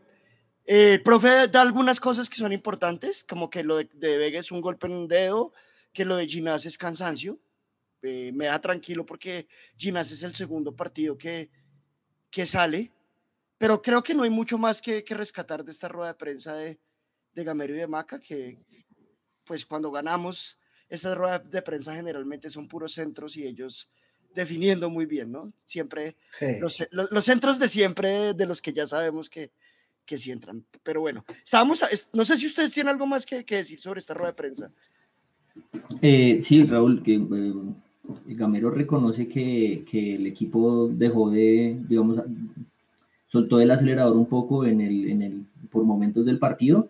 [0.64, 4.40] eh, el profe da algunas cosas que son importantes, como que lo de, de Vega
[4.40, 5.52] es un golpe en un dedo,
[5.92, 7.40] que lo de Ginás es cansancio.
[8.02, 9.46] Eh, me da tranquilo porque
[9.76, 11.50] Ginás es el segundo partido que,
[12.30, 12.92] que sale,
[13.58, 16.56] pero creo que no hay mucho más que, que rescatar de esta rueda de prensa
[16.56, 16.80] de,
[17.32, 18.58] de Gamero y de Maca, que
[19.44, 23.92] pues cuando ganamos, esas ruedas de prensa generalmente son puros centros y ellos
[24.34, 25.52] definiendo muy bien, ¿no?
[25.64, 26.16] Siempre
[26.60, 29.50] los, los, centros de siempre, de los que ya sabemos que,
[30.04, 30.64] que sí entran.
[30.82, 34.14] Pero bueno, estábamos, no sé si ustedes tienen algo más que, que decir sobre esta
[34.14, 34.70] rueda de prensa.
[36.00, 42.22] Eh, sí, Raúl, que eh, Gamero reconoce que, que, el equipo dejó de, digamos,
[43.28, 46.88] soltó el acelerador un poco en el, en el, por momentos del partido.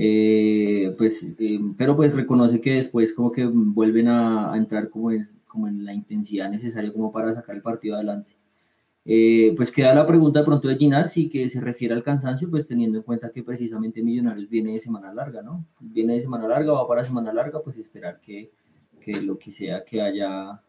[0.00, 1.26] Eh, pues,
[1.76, 5.84] pero pues reconoce que después como que vuelven a, a entrar como es, como en
[5.84, 8.30] la intensidad necesaria como para sacar el partido adelante.
[9.04, 10.76] Eh, pues queda la pregunta de pronto de
[11.16, 14.80] y que se refiere al cansancio, pues teniendo en cuenta que precisamente Millonarios viene de
[14.80, 15.66] semana larga, ¿no?
[15.80, 18.52] Viene de semana larga, va para semana larga, pues esperar que,
[19.00, 20.62] que lo que sea que haya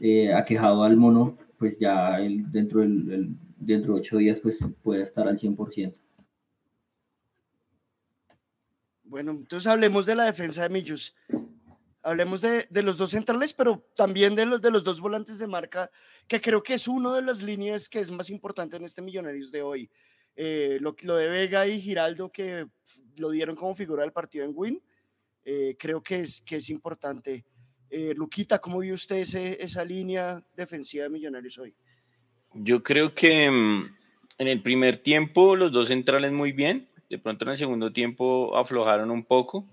[0.00, 5.02] eh, aquejado al mono, pues ya el, dentro, del, dentro de ocho días pues pueda
[5.02, 5.92] estar al 100%.
[9.02, 11.14] Bueno, entonces hablemos de la defensa de Millos
[12.04, 15.46] hablemos de, de, los dos centrales, pero también de los, de los dos volantes de
[15.46, 15.90] marca,
[16.28, 19.50] que creo que es uno de las líneas que es más importante en este Millonarios
[19.50, 19.90] de hoy.
[20.36, 22.66] Eh, lo, lo, de Vega y Giraldo, que
[23.18, 24.82] lo dieron como figura del partido en Win,
[25.44, 27.44] eh, creo que es, que es importante.
[27.88, 31.74] Eh, Luquita, ¿cómo vio usted ese, esa línea defensiva de Millonarios hoy?
[32.52, 33.96] Yo creo que mm,
[34.38, 38.56] en el primer tiempo los dos centrales muy bien, de pronto en el segundo tiempo
[38.56, 39.68] aflojaron un poco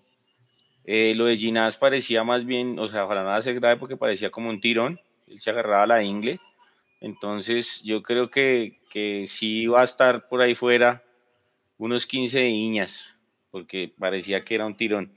[0.85, 4.31] eh, lo de Ginás parecía más bien, o sea, ojalá nada se grave porque parecía
[4.31, 6.39] como un tirón, él se agarraba la ingle.
[6.99, 11.03] Entonces, yo creo que, que sí va a estar por ahí fuera
[11.77, 15.13] unos 15 de Iñas, porque parecía que era un tirón.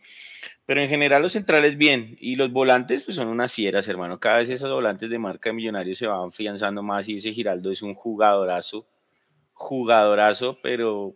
[0.66, 2.16] Pero en general los centrales bien.
[2.20, 4.18] Y los volantes pues son unas fieras, hermano.
[4.18, 7.70] Cada vez esos volantes de marca de Millonarios se van afianzando más y ese Giraldo
[7.70, 8.86] es un jugadorazo.
[9.52, 11.14] Jugadorazo, pero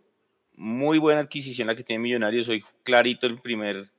[0.55, 2.47] muy buena adquisición la que tiene Millonarios.
[2.47, 3.89] Hoy clarito el primer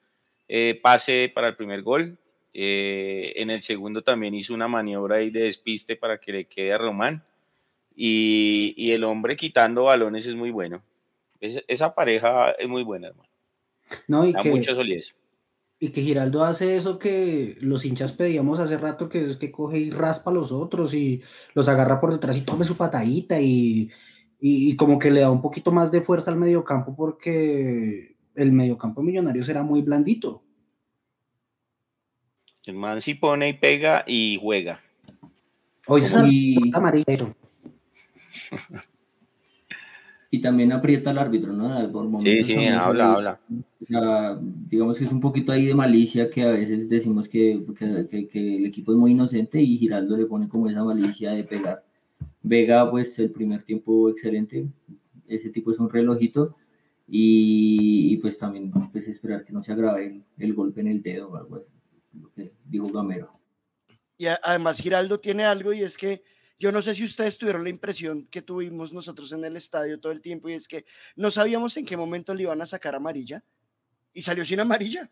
[0.52, 2.18] eh, pase para el primer gol.
[2.52, 6.72] Eh, en el segundo también hizo una maniobra ahí de despiste para que le quede
[6.72, 7.22] a Román.
[7.94, 10.82] Y, el hombre quitando balones es muy bueno.
[11.40, 13.30] esa pareja es muy buena, hermano.
[14.08, 15.14] No, y da que, mucha solidez.
[15.78, 19.78] Y que Giraldo hace eso que los hinchas pedíamos hace rato, que es que coge
[19.78, 21.22] y raspa a los otros y
[21.54, 23.88] los agarra por detrás y tome su patadita y,
[24.40, 29.02] y, como que le da un poquito más de fuerza al mediocampo porque el mediocampo
[29.02, 30.42] millonario será muy blandito.
[32.66, 34.80] El man sí pone y pega y juega.
[35.86, 36.18] Hoy se
[36.72, 37.34] amarillo.
[40.30, 41.90] y también aprieta al árbitro, ¿no?
[41.90, 43.40] Por sí, sí, habla, habla.
[44.68, 48.56] digamos que es un poquito ahí de malicia que a veces decimos que, que, que,
[48.56, 51.84] el equipo es muy inocente y Giraldo le pone como esa malicia de pegar.
[52.42, 54.66] Vega, pues el primer tiempo excelente,
[55.26, 56.54] ese tipo es un relojito
[57.12, 61.30] y, pues también pues, esperar que no se agrave el, el, golpe en el dedo
[61.30, 61.66] o algo así,
[62.20, 63.32] lo que dijo Gamero.
[64.16, 66.22] Y además Giraldo tiene algo y es que
[66.58, 70.12] yo no sé si ustedes tuvieron la impresión que tuvimos nosotros en el estadio todo
[70.12, 70.84] el tiempo y es que
[71.16, 73.42] no sabíamos en qué momento le iban a sacar amarilla
[74.12, 75.10] y salió sin amarilla.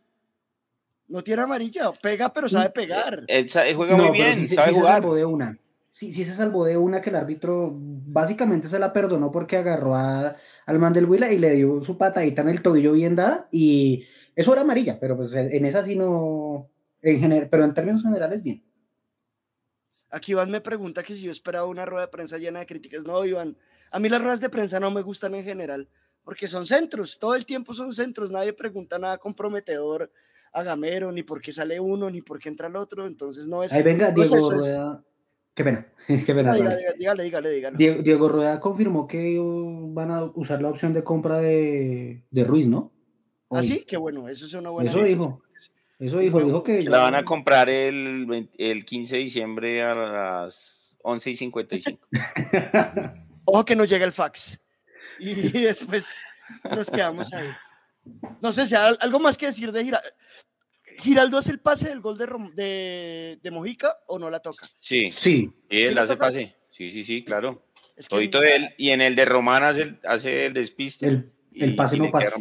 [1.09, 3.25] No tiene amarilla, pega pero sabe pegar.
[3.27, 4.97] Él, juega muy bien, sabe jugar.
[4.97, 5.59] Se salvó de una.
[5.99, 9.97] Sí, sí se salvó de una que el árbitro básicamente se la perdonó porque agarró
[9.97, 13.49] a, al man del Huila y le dio su patadita en el tobillo bien dada
[13.51, 14.05] y
[14.37, 16.71] eso era amarilla, pero pues en esa sí no,
[17.03, 18.65] en general, pero en términos generales bien.
[20.09, 23.05] Aquí Iván me pregunta que si yo esperaba una rueda de prensa llena de críticas.
[23.05, 23.57] No, Iván,
[23.91, 25.89] a mí las ruedas de prensa no me gustan en general,
[26.23, 30.13] porque son centros, todo el tiempo son centros, nadie pregunta nada comprometedor
[30.53, 33.65] a Gamero, ni por qué sale uno, ni por qué entra el otro, entonces no
[33.65, 33.73] es...
[33.73, 35.05] Ahí venga, Diego Rueda...
[35.59, 36.55] Qué pena, qué pena.
[36.55, 42.23] dígale, dígale, dígale, Diego, Rueda confirmó que van a usar la opción de compra de,
[42.31, 42.93] de Ruiz, ¿no?
[43.51, 44.89] Ah, sí, qué bueno, eso es una buena...
[44.89, 45.43] Eso dijo.
[45.99, 46.83] Eso dijo, dijo que...
[46.83, 52.07] La van a comprar el, el 15 de diciembre a las 11 y 55.
[53.47, 54.61] Ojo que no llega el fax.
[55.19, 56.23] Y después
[56.71, 57.49] nos quedamos ahí.
[58.41, 60.09] No sé si hay algo más que decir de Giraldo.
[60.99, 64.67] ¿Giraldo hace el pase del gol de, de, Mojica o no la toca?
[64.79, 65.11] Sí.
[65.13, 65.13] Sí.
[65.13, 66.57] sí él hace pase.
[66.71, 67.65] Sí, sí, sí, claro.
[67.97, 71.07] Es él, y en el de Román hace el, hace el despiste.
[71.07, 72.37] El, el pase no pasa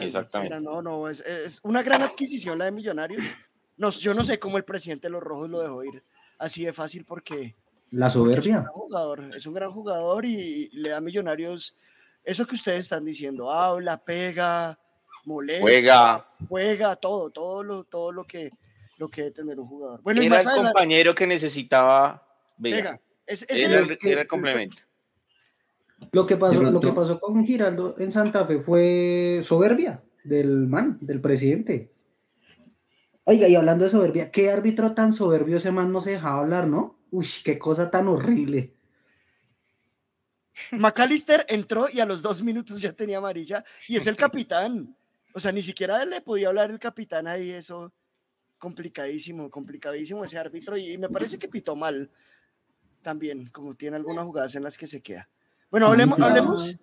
[0.00, 0.60] exactamente.
[0.60, 3.34] no, no, es, es, una gran adquisición la de Millonarios.
[3.76, 6.02] No, yo no sé cómo el presidente de los Rojos lo dejó ir
[6.38, 7.56] así de fácil porque...
[7.90, 8.38] La soberbia.
[8.38, 11.76] Es un gran jugador, es un gran jugador y le da a Millonarios
[12.24, 14.78] eso que ustedes están diciendo, habla, pega,
[15.26, 18.50] molesta, juega, juega todo, todo lo, todo lo que
[18.96, 20.02] lo que debe tener un jugador.
[20.02, 23.00] Bueno, era el compañero que necesitaba Vega.
[23.26, 24.76] era el complemento.
[26.12, 30.98] Lo que pasó, lo que pasó con Giraldo en Santa Fe fue soberbia del man,
[31.00, 31.92] del presidente.
[33.24, 36.66] Oiga, y hablando de soberbia, ¿qué árbitro tan soberbio ese man no se dejaba hablar,
[36.66, 36.98] no?
[37.10, 38.74] Uy, qué cosa tan horrible.
[40.72, 44.94] McAllister entró y a los dos minutos ya tenía amarilla y es el capitán.
[45.34, 47.92] O sea, ni siquiera le podía hablar el capitán ahí, eso
[48.56, 52.10] complicadísimo, complicadísimo ese árbitro y me parece que pitó mal
[53.02, 55.28] también, como tiene algunas jugadas en las que se queda.
[55.70, 56.76] Bueno, hablemos, hablemos,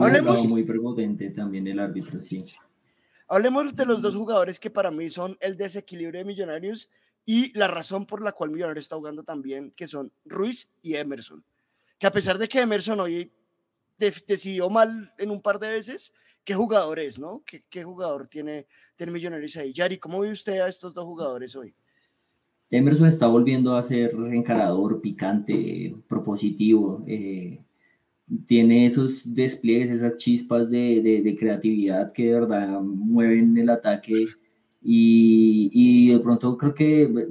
[0.00, 0.48] hablemos.
[0.48, 2.44] Muy prepotente también el árbitro, sí.
[3.28, 6.90] Hablemos de los dos jugadores que para mí son el desequilibrio de Millonarios
[7.24, 11.44] y la razón por la cual Millonarios está jugando también, que son Ruiz y Emerson.
[11.98, 13.32] Que a pesar de que Emerson hoy
[13.98, 16.12] decidió mal en un par de veces,
[16.44, 17.42] ¿qué jugador es, no?
[17.44, 19.72] ¿Qué, jugador tiene, tiene Millonarios ahí?
[19.72, 21.74] Yari, ¿cómo ve usted a estos dos jugadores hoy?
[22.70, 27.04] Emerson está volviendo a ser encarador, picante, propositivo.
[27.06, 27.60] Eh,
[28.46, 34.26] tiene esos despliegues, esas chispas de, creatividad que de verdad mueven el ataque
[34.82, 37.28] y, de pronto creo que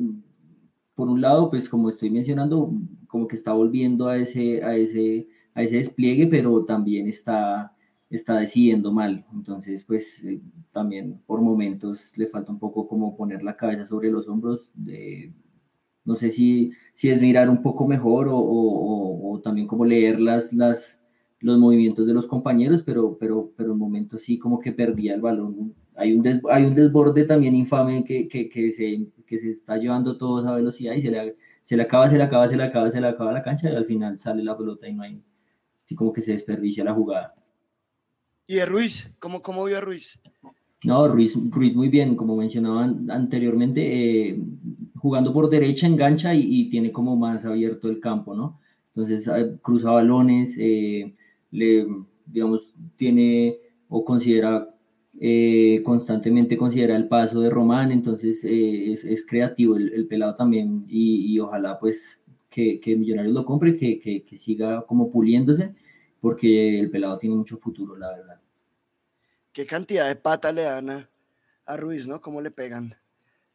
[0.95, 2.71] por un lado, pues como estoy mencionando,
[3.07, 7.73] como que está volviendo a ese, a ese, a ese despliegue, pero también está,
[8.09, 9.25] está decidiendo mal.
[9.33, 10.41] Entonces, pues eh,
[10.71, 14.69] también por momentos le falta un poco como poner la cabeza sobre los hombros.
[14.75, 15.33] De,
[16.03, 20.53] no sé si, si es mirar un poco mejor o, o, también como leer las,
[20.53, 20.99] las,
[21.39, 25.21] los movimientos de los compañeros, pero, pero, pero en momentos sí como que perdía el
[25.21, 25.73] balón.
[25.95, 30.17] Hay un, hay un desborde también infame que, que, que, se, que se está llevando
[30.17, 32.91] todo a velocidad y se le, se le acaba, se le acaba, se le acaba,
[32.91, 35.21] se le acaba la cancha y al final sale la pelota y no hay,
[35.85, 37.35] así como que se desperdicia la jugada.
[38.47, 39.13] ¿Y de Ruiz?
[39.19, 40.19] ¿Cómo, cómo vio a Ruiz?
[40.83, 44.39] No, Ruiz, Ruiz muy bien, como mencionaban anteriormente, eh,
[44.97, 48.59] jugando por derecha engancha y, y, tiene como más abierto el campo, ¿no?
[48.93, 51.13] Entonces eh, cruza balones, eh,
[51.51, 51.87] le,
[52.25, 53.57] digamos, tiene
[53.89, 54.69] o considera
[55.85, 61.33] constantemente considera el paso de Román, entonces es, es, creativo el, el pelado también y,
[61.33, 62.21] y, ojalá pues
[62.55, 65.75] que, que Millonarios lo compre, que, que, que, siga como puliéndose,
[66.21, 68.39] porque el pelado tiene mucho futuro, la verdad.
[69.51, 71.09] Qué cantidad de pata le dan a,
[71.65, 72.21] a Ruiz, ¿no?
[72.21, 72.95] ¿Cómo le pegan?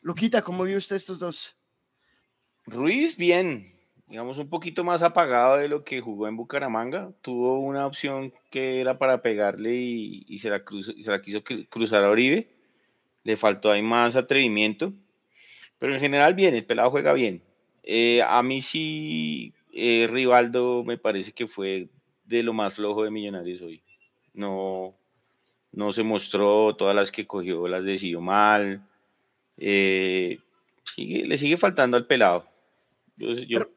[0.03, 1.57] Luquita, ¿cómo vio usted estos dos?
[2.67, 3.73] Ruiz, bien,
[4.07, 7.11] digamos, un poquito más apagado de lo que jugó en Bucaramanga.
[7.23, 11.43] Tuvo una opción que era para pegarle y, y se, la cruzó, se, la quiso
[11.71, 12.51] cruzar a Oribe.
[13.23, 14.93] Le faltó ahí más atrevimiento.
[15.79, 17.43] Pero en general bien, el pelado juega bien.
[17.83, 21.89] Eh, a mí sí, eh, Rivaldo me parece que fue
[22.25, 23.83] de lo más flojo de Millonarios hoy.
[24.35, 24.95] No,
[25.73, 28.87] no se mostró, todas las que cogió las decidió mal.
[29.57, 30.39] Eh,
[30.85, 32.47] sigue, le sigue faltando al pelado.
[33.17, 33.71] Yo, yo, pero,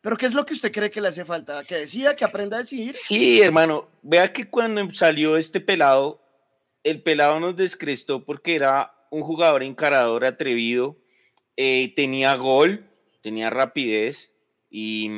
[0.00, 1.64] pero, ¿qué es lo que usted cree que le hace falta?
[1.64, 2.92] ¿Que decida, que aprenda a decir?
[2.92, 6.20] Sí, hermano, vea que cuando salió este pelado,
[6.84, 10.96] el pelado nos descrestó porque era un jugador encarador atrevido,
[11.56, 12.84] eh, tenía gol,
[13.22, 14.32] tenía rapidez
[14.70, 15.10] y,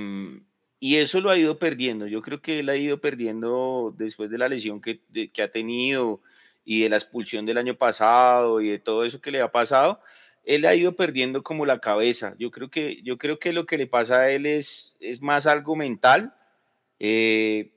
[0.78, 2.06] y, eso lo ha ido perdiendo.
[2.06, 5.00] Yo creo que él ha ido perdiendo después de la lesión que,
[5.32, 6.20] que ha tenido
[6.64, 10.00] y de la expulsión del año pasado y de todo eso que le ha pasado
[10.44, 12.34] él ha ido perdiendo como la cabeza.
[12.38, 15.46] Yo creo que, yo creo que lo que le pasa a él es, es más
[15.46, 16.34] algo mental.
[16.98, 17.72] Eh,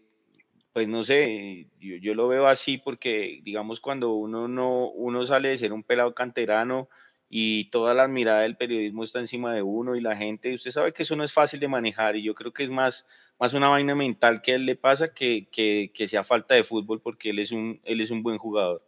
[0.73, 5.49] pues no sé, yo, yo, lo veo así porque, digamos, cuando uno no, uno sale
[5.49, 6.89] de ser un pelado canterano
[7.29, 10.93] y toda la mirada del periodismo está encima de uno y la gente, usted sabe
[10.93, 13.07] que eso no es fácil de manejar y yo creo que es más,
[13.39, 16.63] más una vaina mental que a él le pasa que, que, que sea falta de
[16.63, 18.87] fútbol porque él es un, él es un buen jugador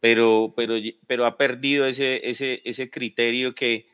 [0.00, 0.74] pero, pero,
[1.06, 3.86] pero ha perdido ese, ese, ese criterio que,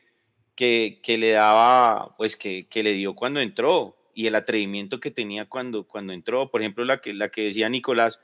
[0.55, 5.11] que, que, le daba, pues que, que, le dio cuando entró y el atrevimiento que
[5.11, 6.49] tenía cuando, cuando entró.
[6.49, 8.21] Por ejemplo, la que, la que decía Nicolás,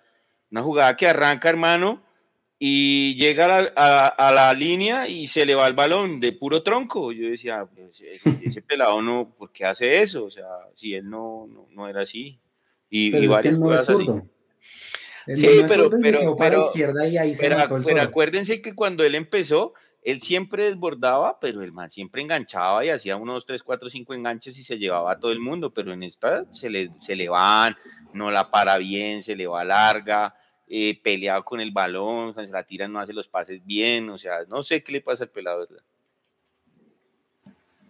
[0.49, 2.01] una jugada que arranca, hermano,
[2.65, 6.31] y llega a la, a, a la línea y se le va el balón de
[6.31, 7.11] puro tronco.
[7.11, 10.23] Yo decía, pues, ese, ese, pelado no, ¿por qué hace eso?
[10.23, 12.39] O sea, si él no, no, no era así.
[12.89, 14.05] Y, pero y varias no cosas así.
[15.27, 16.71] Sí, pero, pero, pero,
[17.05, 21.91] y ahí pero, pero acuérdense que cuando él empezó, él siempre desbordaba, pero el man
[21.91, 25.41] siempre enganchaba y hacía unos 3, 4, 5 enganches y se llevaba a todo el
[25.41, 27.75] mundo, pero en esta se le, se le van,
[28.13, 30.33] no la para bien, se le va larga,
[30.75, 34.37] eh, peleado con el balón, se la tira, no hace los pases bien, o sea,
[34.49, 35.83] no sé qué le pasa al pelado, ¿verdad?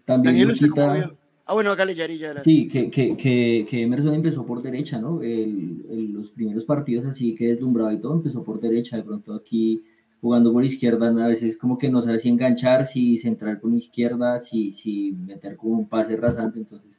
[0.05, 1.17] También Daniel, ¿usted cómo vio?
[1.45, 2.31] Ah, bueno, hágale, Yari, ya.
[2.31, 2.43] era.
[2.43, 5.21] Sí, que, que, que, que Emerson empezó por derecha, ¿no?
[5.21, 9.33] El, el- los primeros partidos así que deslumbraba y todo, empezó por derecha, de pronto
[9.33, 9.83] aquí
[10.19, 11.21] jugando por izquierda, ¿no?
[11.23, 15.55] a veces como que no sabe si enganchar, si centrar con izquierda, si, si meter
[15.57, 16.91] como un pase rasante, entonces,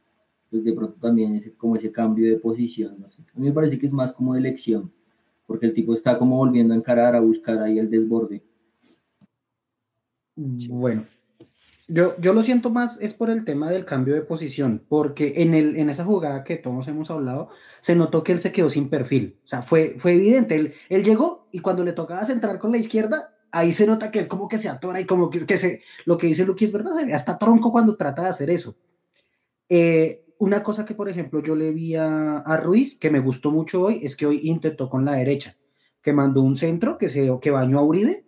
[0.50, 3.22] pues de pronto también es como ese cambio de posición, no sé.
[3.34, 4.90] A mí me parece que es más como de elección,
[5.46, 8.42] porque el tipo está como volviendo a encarar, a buscar ahí el desborde.
[10.36, 11.04] Bueno,
[11.86, 15.54] yo, yo lo siento más es por el tema del cambio de posición, porque en,
[15.54, 18.88] el, en esa jugada que todos hemos hablado, se notó que él se quedó sin
[18.88, 19.38] perfil.
[19.44, 20.56] O sea, fue, fue evidente.
[20.56, 24.20] Él, él llegó y cuando le tocaba centrar con la izquierda, ahí se nota que
[24.20, 26.72] él como que se atora y como que, que se, lo que dice Luqui es
[26.72, 28.76] verdad, se hasta tronco cuando trata de hacer eso.
[29.68, 33.50] Eh, una cosa que, por ejemplo, yo le vi a, a, Ruiz, que me gustó
[33.50, 35.56] mucho hoy, es que hoy intentó con la derecha,
[36.02, 38.24] que mandó un centro que, se, que bañó a Uribe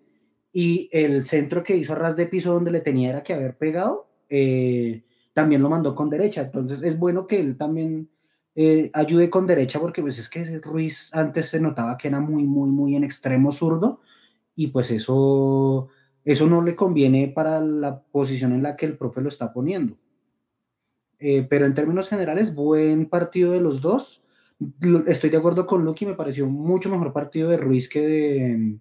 [0.52, 3.58] y el centro que hizo a ras de piso donde le tenía era que haber
[3.58, 5.04] pegado, eh,
[5.34, 6.40] también lo mandó con derecha.
[6.40, 8.08] Entonces es bueno que él también
[8.54, 12.44] eh, ayude con derecha porque pues es que Ruiz antes se notaba que era muy,
[12.44, 14.00] muy, muy en extremo zurdo
[14.54, 15.88] y pues eso,
[16.24, 19.98] eso no le conviene para la posición en la que el profe lo está poniendo.
[21.18, 24.22] Eh, pero en términos generales, buen partido de los dos.
[25.06, 28.78] Estoy de acuerdo con Lucky, me pareció mucho mejor partido de Ruiz que de,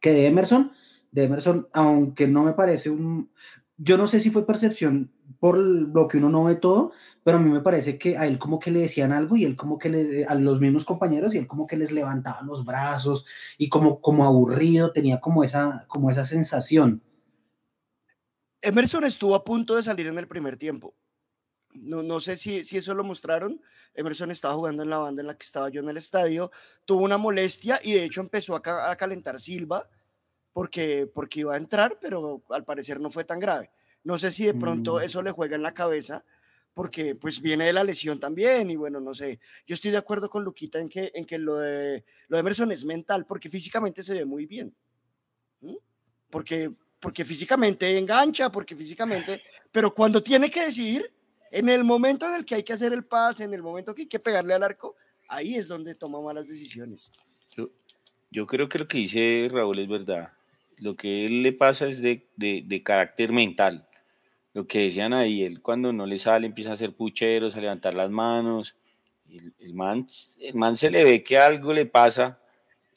[0.00, 0.72] que de Emerson
[1.10, 3.30] de Emerson, aunque no me parece un...
[3.76, 6.90] Yo no sé si fue percepción por lo que uno no ve todo,
[7.22, 9.54] pero a mí me parece que a él como que le decían algo y él
[9.54, 13.24] como que le, a los mismos compañeros y él como que les levantaba los brazos
[13.56, 17.02] y como, como aburrido, tenía como esa, como esa sensación.
[18.62, 20.94] Emerson estuvo a punto de salir en el primer tiempo.
[21.82, 23.60] No, no sé si, si eso lo mostraron.
[23.94, 26.50] Emerson estaba jugando en la banda en la que estaba yo en el estadio,
[26.84, 29.88] tuvo una molestia y de hecho empezó a, ca a calentar Silva
[30.52, 33.70] porque, porque iba a entrar, pero al parecer no fue tan grave.
[34.02, 35.02] No sé si de pronto mm.
[35.02, 36.24] eso le juega en la cabeza,
[36.74, 39.40] porque pues viene de la lesión también, y bueno, no sé.
[39.66, 42.72] Yo estoy de acuerdo con Luquita en que, en que lo, de, lo de Emerson
[42.72, 44.74] es mental, porque físicamente se ve muy bien.
[46.30, 46.70] Porque,
[47.00, 51.12] porque físicamente engancha, porque físicamente, pero cuando tiene que decidir,
[51.50, 54.02] en el momento en el que hay que hacer el pase, en el momento que
[54.02, 54.96] hay que pegarle al arco,
[55.28, 57.12] ahí es donde toma malas decisiones.
[57.56, 57.70] Yo,
[58.30, 60.32] yo creo que lo que dice Raúl es verdad.
[60.78, 63.86] Lo que él le pasa es de, de, de carácter mental.
[64.54, 67.94] Lo que decían ahí, él cuando no le sale empieza a hacer pucheros, a levantar
[67.94, 68.76] las manos.
[69.28, 70.06] El, el, man,
[70.40, 72.40] el man se le ve que algo le pasa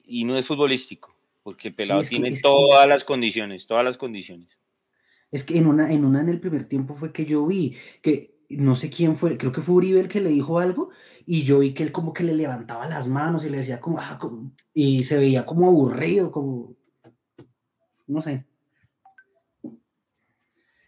[0.05, 2.89] y no es futbolístico, porque el pelado sí, tiene que, todas que...
[2.89, 4.47] las condiciones, todas las condiciones.
[5.31, 8.30] Es que en una, en una en el primer tiempo fue que yo vi que
[8.57, 10.89] no sé quién fue, creo que fue Uribe el que le dijo algo,
[11.25, 13.99] y yo vi que él como que le levantaba las manos y le decía como,
[13.99, 16.75] ah, como y se veía como aburrido, como,
[18.07, 18.45] no sé.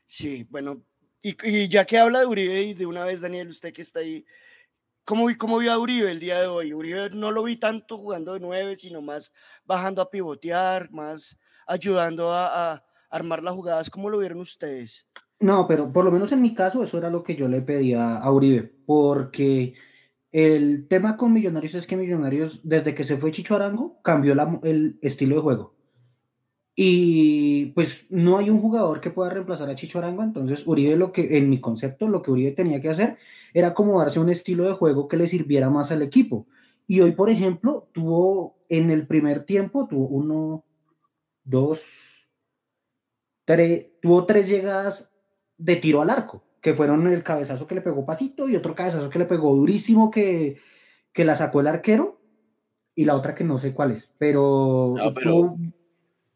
[0.07, 0.83] Sí, bueno,
[1.21, 4.25] y, ya que habla de Uribe y de una vez, Daniel, usted que está ahí,
[5.05, 6.73] ¿cómo, cómo vio a Uribe el día de hoy?
[6.73, 9.31] Uribe no lo vi tanto jugando de nueve, sino más
[9.65, 13.89] bajando a pivotear, más ayudando a, a armar las jugadas.
[13.89, 15.07] ¿Cómo lo vieron ustedes?
[15.39, 18.17] No, pero por lo menos en mi caso eso era lo que yo le pedía
[18.17, 19.73] a Uribe, porque
[20.31, 24.97] el tema con Millonarios es que Millonarios, desde que se fue Chicho Arango, cambió el
[25.01, 25.75] estilo de juego.
[26.75, 31.11] Y pues no hay un jugador que pueda reemplazar a Chicho Arango, entonces Uribe lo
[31.11, 33.17] que, en mi concepto, lo que Uribe tenía que hacer
[33.53, 36.47] era acomodarse un estilo de juego que le sirviera más al equipo.
[36.87, 40.65] Y hoy, por ejemplo, tuvo en el primer tiempo, tuvo uno,
[41.43, 41.81] dos,
[43.45, 45.12] tres, tuvo tres llegadas
[45.63, 49.09] de tiro al arco, que fueron el cabezazo que le pegó Pasito y otro cabezazo
[49.09, 50.57] que le pegó durísimo que,
[51.13, 52.19] que la sacó el arquero
[52.95, 55.31] y la otra que no sé cuál es, pero, no, pero...
[55.31, 55.57] tuvo,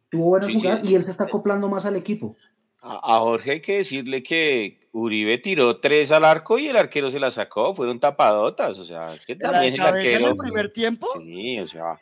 [0.10, 0.92] tuvo buenas sí, jugadas sí.
[0.92, 2.38] y él se está acoplando más al equipo.
[2.80, 7.12] A, a, Jorge hay que decirle que Uribe tiró tres al arco y el arquero
[7.12, 10.26] se la sacó, fueron tapadotas, o sea, que también el arquero...
[10.26, 11.08] en el primer tiempo?
[11.20, 12.00] Sí, o sea...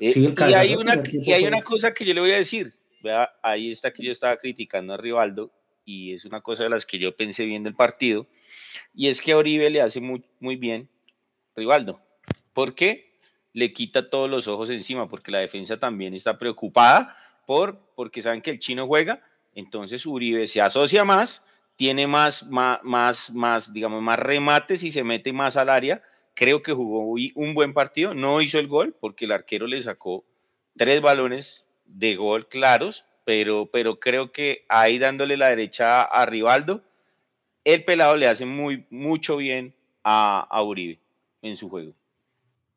[0.00, 3.32] Eh, y, hay una, y hay una cosa que yo le voy a decir, vea,
[3.42, 5.50] ahí está que yo estaba criticando a Rivaldo,
[5.88, 8.26] y es una cosa de las que yo pensé viendo el partido,
[8.94, 10.90] y es que a Oribe le hace muy, muy bien
[11.56, 11.98] Rivaldo.
[12.52, 13.18] ¿Por qué?
[13.54, 17.16] Le quita todos los ojos encima, porque la defensa también está preocupada
[17.46, 19.24] por, porque saben que el chino juega,
[19.54, 25.04] entonces Uribe se asocia más, tiene más, más, más, más, digamos, más remates y se
[25.04, 26.02] mete más al área.
[26.34, 30.26] Creo que jugó un buen partido, no hizo el gol porque el arquero le sacó
[30.76, 36.82] tres balones de gol claros, pero, pero creo que ahí dándole la derecha a Rivaldo,
[37.62, 40.98] el pelado le hace muy, mucho bien a, a Uribe
[41.42, 41.92] en su juego.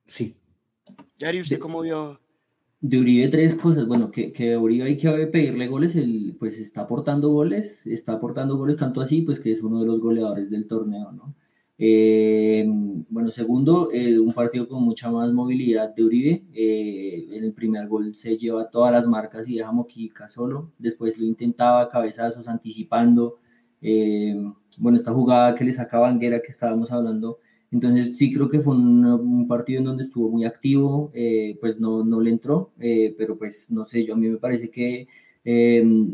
[0.07, 0.35] Sí.
[1.19, 2.19] Yari, ¿usted cómo vio?
[2.81, 6.81] De Uribe tres cosas, bueno, que, que Uribe hay que pedirle goles, él pues está
[6.81, 10.67] aportando goles, está aportando goles tanto así, pues que es uno de los goleadores del
[10.67, 11.33] torneo, ¿no?
[11.83, 12.63] Eh,
[13.09, 16.43] bueno, segundo, eh, un partido con mucha más movilidad de Uribe.
[16.53, 20.71] Eh, en el primer gol se lleva todas las marcas y deja Moquica solo.
[20.77, 23.39] Después lo intentaba, cabezazos, anticipando.
[23.81, 24.35] Eh,
[24.77, 27.39] bueno, esta jugada que le saca Banguera que estábamos hablando.
[27.71, 31.11] Entonces sí creo que fue un, partido en donde estuvo muy activo,
[31.61, 32.71] pues no, no le entró,
[33.17, 35.07] pero pues no sé, yo a mí me parece que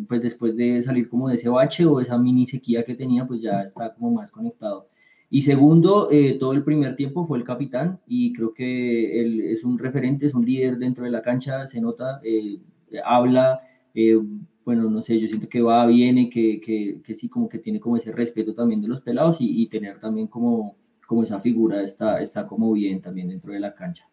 [0.07, 3.41] pues después de salir como de ese bache o esa mini sequía que tenía, pues
[3.41, 4.87] ya está como más conectado.
[5.29, 9.63] Y segundo, eh, todo el primer tiempo fue el capitán y creo que él es
[9.65, 12.59] un referente, es un líder dentro de la cancha, se nota, eh,
[13.03, 13.59] habla,
[13.93, 14.17] eh,
[14.63, 17.79] bueno, no sé, yo siento que va, viene, que, que, que, sí, como que tiene
[17.79, 22.21] como ese respeto también de los pelados y, tener también como, como esa figura está,
[22.21, 24.09] está como bien también dentro de la cancha.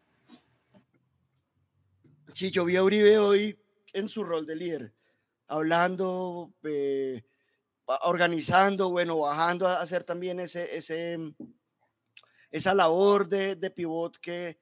[2.33, 3.57] Sí, yo vi a Uribe hoy
[3.93, 4.93] en su rol de líder,
[5.47, 6.53] hablando,
[7.87, 11.19] organizando, bueno, bajando a hacer también ese, ese,
[12.51, 14.59] esa labor de, de pivot que,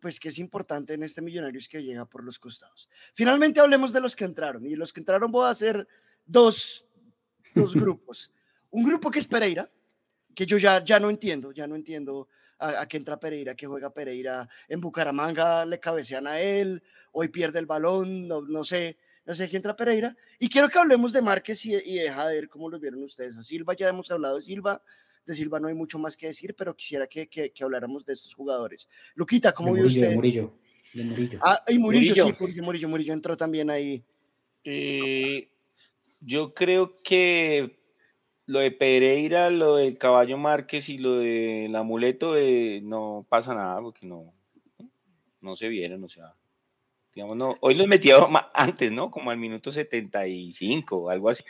[0.00, 2.88] pues que es importante en este Millonarios que llega por los costados.
[3.14, 5.86] Finalmente hablemos de los que entraron y los que entraron voy a hacer
[6.24, 6.86] dos,
[7.54, 8.32] dos grupos.
[8.70, 9.70] Un grupo que es Pereira,
[10.34, 12.28] que yo ya, ya no entiendo, ya no entiendo
[12.58, 16.82] a, a qué entra Pereira, que juega Pereira en Bucaramanga, le cabecean a él,
[17.12, 18.96] hoy pierde el balón, no, no sé,
[19.26, 20.16] no sé quién entra Pereira.
[20.38, 23.36] Y quiero que hablemos de Márquez y, y de Jader, cómo lo vieron ustedes.
[23.36, 24.82] A Silva ya hemos hablado de Silva,
[25.26, 28.12] de Silva no hay mucho más que decir, pero quisiera que, que, que habláramos de
[28.12, 28.88] estos jugadores.
[29.14, 30.10] Luquita, ¿cómo vio usted?
[30.10, 30.54] De Murillo.
[30.92, 31.38] De Murillo.
[31.42, 32.26] Ah, y Murillo, Murillo.
[32.26, 34.04] sí, porque Murillo, Murillo entró también ahí.
[34.64, 35.48] Eh,
[36.20, 37.78] yo creo que
[38.46, 43.80] lo de Pereira, lo del caballo Márquez y lo del amuleto, eh, no pasa nada
[43.80, 44.34] porque no,
[45.40, 46.34] no se vieron, o sea,
[47.14, 48.16] digamos, no, hoy los metía
[48.54, 49.10] antes, ¿no?
[49.10, 51.42] Como al minuto 75 o algo así,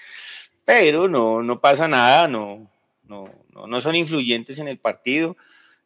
[0.65, 2.71] pero no, no pasa nada, no,
[3.05, 5.37] no, no, no son influyentes en el partido.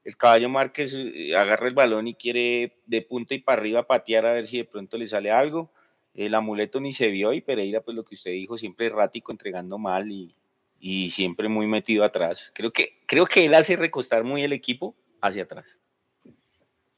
[0.04, 4.26] El caballo Márquez eh, agarra el balón y quiere de punta y para arriba patear
[4.26, 5.70] a ver si de pronto le sale algo.
[6.14, 9.78] el amuleto ni se vio y Pereira, pues lo que usted dijo, siempre errático, entregando
[9.78, 10.34] mal y,
[10.78, 12.52] y siempre muy metido atrás.
[12.54, 15.80] Creo que, creo que él hace recostar muy el equipo hacia atrás.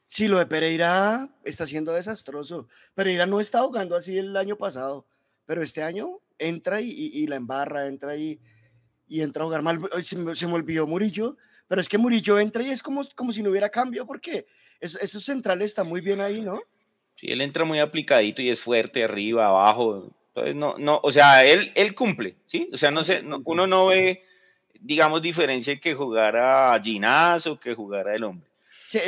[0.07, 2.69] Sí, lo de Pereira está siendo desastroso.
[2.95, 5.07] Pereira no está jugando así el año pasado,
[5.47, 8.41] pero este año entra y, la embarra, entra y,
[9.09, 9.81] y entra a jugar mal.
[10.03, 11.37] Se me, olvidó Murillo,
[11.67, 14.47] pero es que Murillo entra y es como, como si no hubiera cambio, porque
[14.81, 16.61] esos centrales están muy bien ahí, ¿no?
[17.17, 21.47] Sí, él entra muy aplicadito y es fuerte arriba, abajo, entonces, no, no, o sea,
[21.47, 22.69] él, él cumple, ¿sí?
[22.71, 24.23] O sea, no sé, uno no ve,
[24.81, 28.47] digamos, diferencia que jugara Ginás o que jugara el hombre.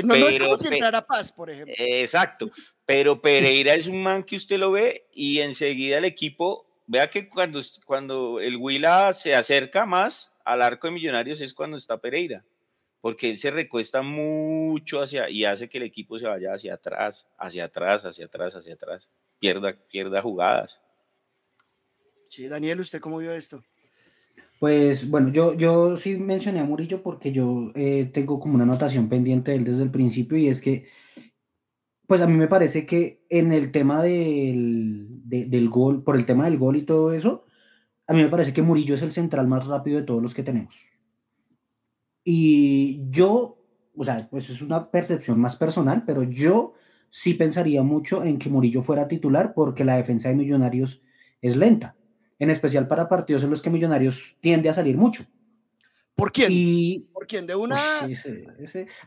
[0.05, 1.74] No, no, es como si entrara Paz, por ejemplo.
[1.79, 2.51] Exacto,
[2.85, 7.29] pero Pereira es un man que usted lo ve y enseguida el equipo, vea que
[7.29, 12.45] cuando, cuando el Huila se acerca más al arco de Millonarios es cuando está Pereira,
[13.01, 17.26] porque él se recuesta mucho hacia y hace que el equipo se vaya hacia atrás,
[17.39, 20.81] hacia atrás, hacia atrás, hacia atrás, pierda, pierda jugadas.
[22.29, 23.62] Sí, Daniel, ¿usted cómo vio esto?
[24.59, 29.09] Pues bueno, yo, yo sí mencioné a Murillo porque yo eh, tengo como una anotación
[29.09, 30.86] pendiente de él desde el principio y es que,
[32.06, 36.46] pues a mí me parece que en el tema del, del gol, por el tema
[36.46, 37.44] del gol y todo eso,
[38.09, 40.42] a mí me parece que Murillo es el central más rápido de todos los que
[40.42, 40.74] tenemos.
[42.24, 43.59] Y yo,
[43.96, 46.74] o sea, pues es una percepción más personal, pero yo
[47.11, 51.02] sí pensaría mucho en que Murillo fuera titular porque la defensa de Millonarios
[51.42, 51.97] es lenta
[52.39, 55.24] en especial para partidos en los que Millonarios tiende a salir mucho.
[56.14, 57.09] ¿Por quién?
[57.12, 57.47] ¿Por quién?
[57.47, 57.78] De una.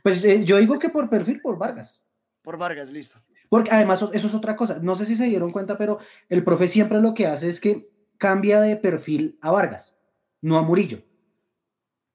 [0.01, 2.01] Pues eh, yo digo que por perfil, por Vargas.
[2.41, 3.19] Por Vargas, listo.
[3.49, 4.79] Porque además eso es otra cosa.
[4.81, 7.91] No sé si se dieron cuenta, pero el profe siempre lo que hace es que
[8.17, 9.93] cambia de perfil a Vargas,
[10.39, 11.03] no a Murillo.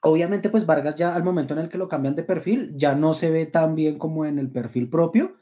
[0.00, 3.12] Obviamente, pues Vargas ya al momento en el que lo cambian de perfil, ya no
[3.12, 5.36] se ve tan bien como en el perfil propio.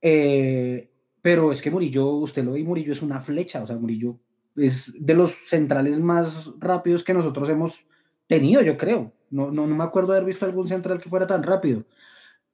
[0.00, 0.90] Eh,
[1.20, 4.18] pero es que Murillo, usted lo ve, Murillo es una flecha, o sea, Murillo
[4.56, 7.86] es de los centrales más rápidos que nosotros hemos
[8.26, 9.12] tenido, yo creo.
[9.30, 11.84] No, no, no me acuerdo de haber visto algún central que fuera tan rápido.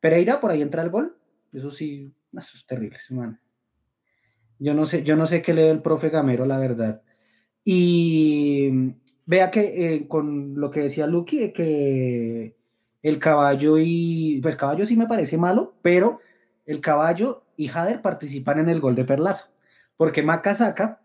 [0.00, 1.16] Pereira, por ahí entra el gol.
[1.52, 3.40] Eso sí, eso es terrible, man.
[4.58, 7.02] Yo no sé, yo no sé qué lee el profe Gamero, la verdad.
[7.64, 8.94] Y
[9.26, 12.56] vea que eh, con lo que decía Lucky, que
[13.02, 14.40] el caballo y.
[14.42, 16.20] Pues caballo sí me parece malo, pero
[16.66, 19.52] el caballo y Jader participan en el gol de Perlaza.
[19.96, 21.02] Porque Maca saca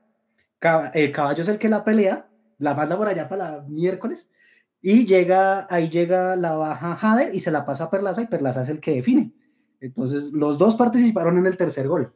[0.94, 4.30] el caballo es el que la pelea, la manda por allá para la miércoles
[4.82, 8.64] y llega, ahí llega la baja Jader y se la pasa a Perlaza y Perlaza
[8.64, 9.32] es el que define.
[9.80, 12.14] Entonces, los dos participaron en el tercer gol.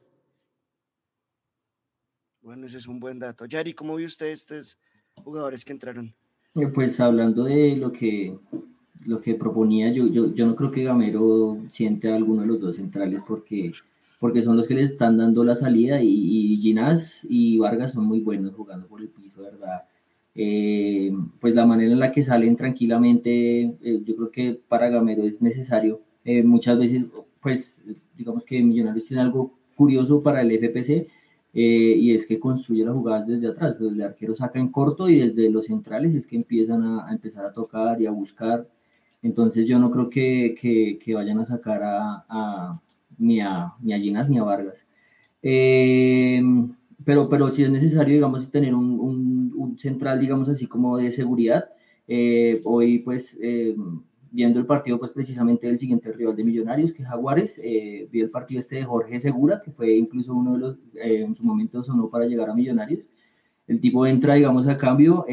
[2.42, 3.46] Bueno, ese es un buen dato.
[3.46, 4.80] Yari, ¿cómo vio usted estos
[5.16, 6.14] jugadores que entraron?
[6.56, 8.38] Eh, pues hablando de lo que,
[9.06, 12.60] lo que proponía, yo, yo, yo no creo que Gamero siente a alguno de los
[12.60, 13.72] dos centrales porque
[14.20, 18.06] porque son los que les están dando la salida y, y Ginás y Vargas son
[18.06, 19.84] muy buenos jugando por el piso, ¿verdad?
[20.40, 21.12] Eh,
[21.42, 25.42] pues la manera en la que salen tranquilamente, eh, yo creo que para Gamero es
[25.42, 26.02] necesario.
[26.24, 27.06] Eh, muchas veces,
[27.42, 27.82] pues
[28.16, 31.08] digamos que Millonarios tiene algo curioso para el FPC
[31.54, 35.50] y es que construye las jugadas desde atrás, el arquero saca en corto y desde
[35.50, 38.68] los centrales es que empiezan a, empezar a tocar y a buscar.
[39.24, 42.80] Entonces yo no creo que, que, que vayan a sacar a
[43.18, 44.86] ni a, ni a Ginas ni a Vargas.
[45.42, 46.42] Eh,
[47.04, 51.12] pero, pero si es necesario, digamos, tener un, un, un central, digamos así, como de
[51.12, 51.70] seguridad.
[52.08, 53.76] Eh, hoy, pues, eh,
[54.32, 57.60] viendo el partido, pues, precisamente del siguiente rival de Millonarios, que es Jaguares,
[58.12, 61.44] vi el partido este de Jorge Segura, que fue incluso uno de los, en su
[61.44, 63.08] momento sonó para llegar a Millonarios.
[63.68, 65.26] El tipo entra, digamos, a cambio,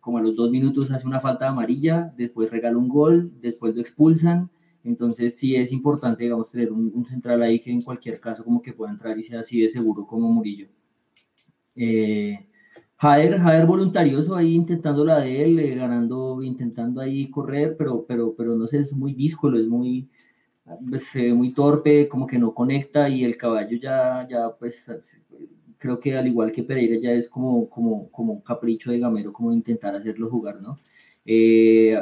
[0.00, 3.80] como a los dos minutos hace una falta amarilla, después regala un gol, después lo
[3.80, 4.50] expulsan,
[4.84, 8.72] entonces sí es importante, digamos, tener un, central ahí que en cualquier caso como que
[8.72, 10.68] pueda entrar y sea así de seguro como Murillo.
[11.74, 12.46] Eh,
[12.96, 18.56] Jader, voluntarioso ahí intentando la de él, eh, ganando, intentando ahí correr, pero, pero, pero
[18.56, 20.08] no sé, es muy díscolo, es muy,
[20.88, 24.86] pues, ve muy torpe, como que no conecta y el caballo ya, ya pues
[25.78, 29.32] creo que al igual que Pereira ya es como, como, como un capricho de Gamero,
[29.32, 30.76] como intentar hacerlo jugar, ¿no?
[31.26, 31.96] Eh,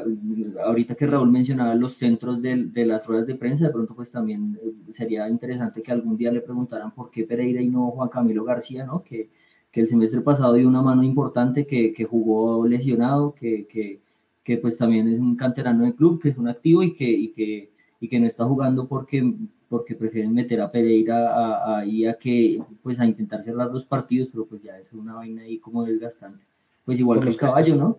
[0.64, 4.10] ahorita que Raúl mencionaba los centros de, de, las ruedas de prensa, de pronto pues
[4.10, 8.08] también eh, sería interesante que algún día le preguntaran por qué Pereira y no Juan
[8.08, 9.04] Camilo García, ¿no?
[9.04, 9.30] Que,
[9.70, 14.00] que el semestre pasado dio una mano importante, que, que jugó lesionado, que, que,
[14.42, 17.28] que, pues también es un canterano del club, que es un activo y que, y
[17.28, 17.70] que,
[18.00, 19.34] y que no está jugando porque,
[19.68, 24.28] porque prefieren meter a Pereira ahí a, a, que pues a intentar cerrar los partidos,
[24.32, 26.44] pero pues ya es una vaina ahí como desgastante.
[26.84, 27.98] Pues igual que el caballo, ¿no?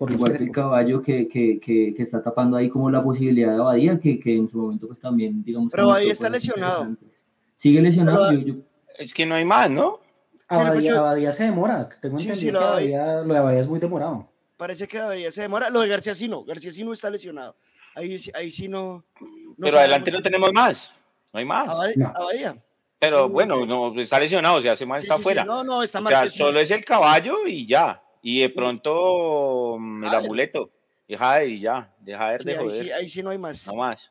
[0.00, 3.52] Por igual que el caballo que, que, que, que, está tapando ahí como la posibilidad
[3.52, 5.70] de Abadía, que, que en su momento pues también, digamos...
[5.70, 6.96] Pero Abadía está lesionado.
[7.54, 8.32] Sigue lesionado.
[8.32, 8.54] Yo,
[8.96, 10.00] Es que no hay más, ¿no?
[10.48, 11.86] Abadía, se demora.
[12.00, 14.26] Tengo entendido que Abadía, lo de Abadía es muy demorado.
[14.56, 15.68] Parece que Abadía se demora.
[15.68, 16.44] Lo de García sí no.
[16.44, 17.54] García sí no está lesionado.
[17.94, 19.04] Ahí, ahí sí no.
[19.60, 20.94] Pero adelante no tenemos más.
[21.30, 21.68] No hay más.
[21.68, 22.56] Abadía.
[22.98, 25.44] Pero bueno, no, está lesionado, o sea, ese man está afuera.
[25.44, 28.02] no, no, está o sea, solo es el caballo y ya.
[28.22, 30.70] Y de pronto mm, el amuleto.
[31.08, 32.70] Deja de y ya, deja de, de joder.
[32.70, 33.66] Ahí sí, ahí sí no hay más.
[33.66, 34.08] No más.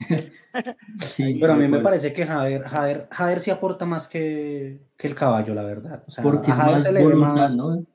[1.13, 5.07] sí, pero a mí me parece que Jader, Jader, Jader sí aporta más que, que
[5.07, 6.03] el caballo, la verdad.
[6.05, 7.55] O sea, Porque a Jader se le ve más.
[7.55, 7.85] ¿no?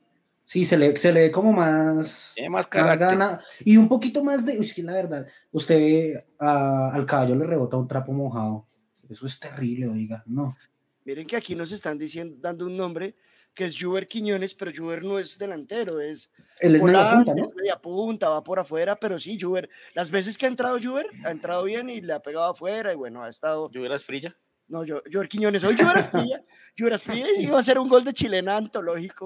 [0.45, 4.45] Sí, se le, se le ve como más, más, más, gana y un poquito más
[4.45, 4.59] de.
[4.59, 8.65] Uy, la verdad, usted ve al caballo le rebota un trapo mojado.
[9.07, 10.55] Eso es terrible, oiga, no.
[11.03, 13.15] Miren que aquí nos están diciendo, dando un nombre
[13.55, 16.29] que es Juber Quiñones, pero Juber no es delantero, es,
[16.59, 17.43] Él es media punta, ¿no?
[17.45, 21.07] es media punta, va por afuera, pero sí, Juber, las veces que ha entrado Juber,
[21.23, 23.71] ha entrado bien y le ha pegado afuera y bueno, ha estado...
[23.73, 24.37] ¿Juber Asprilla?
[24.67, 26.41] No, yo, Juber Quiñones, hoy Juber Asprilla,
[26.77, 29.25] Juber Asprilla iba a ser un gol de chilena antológico,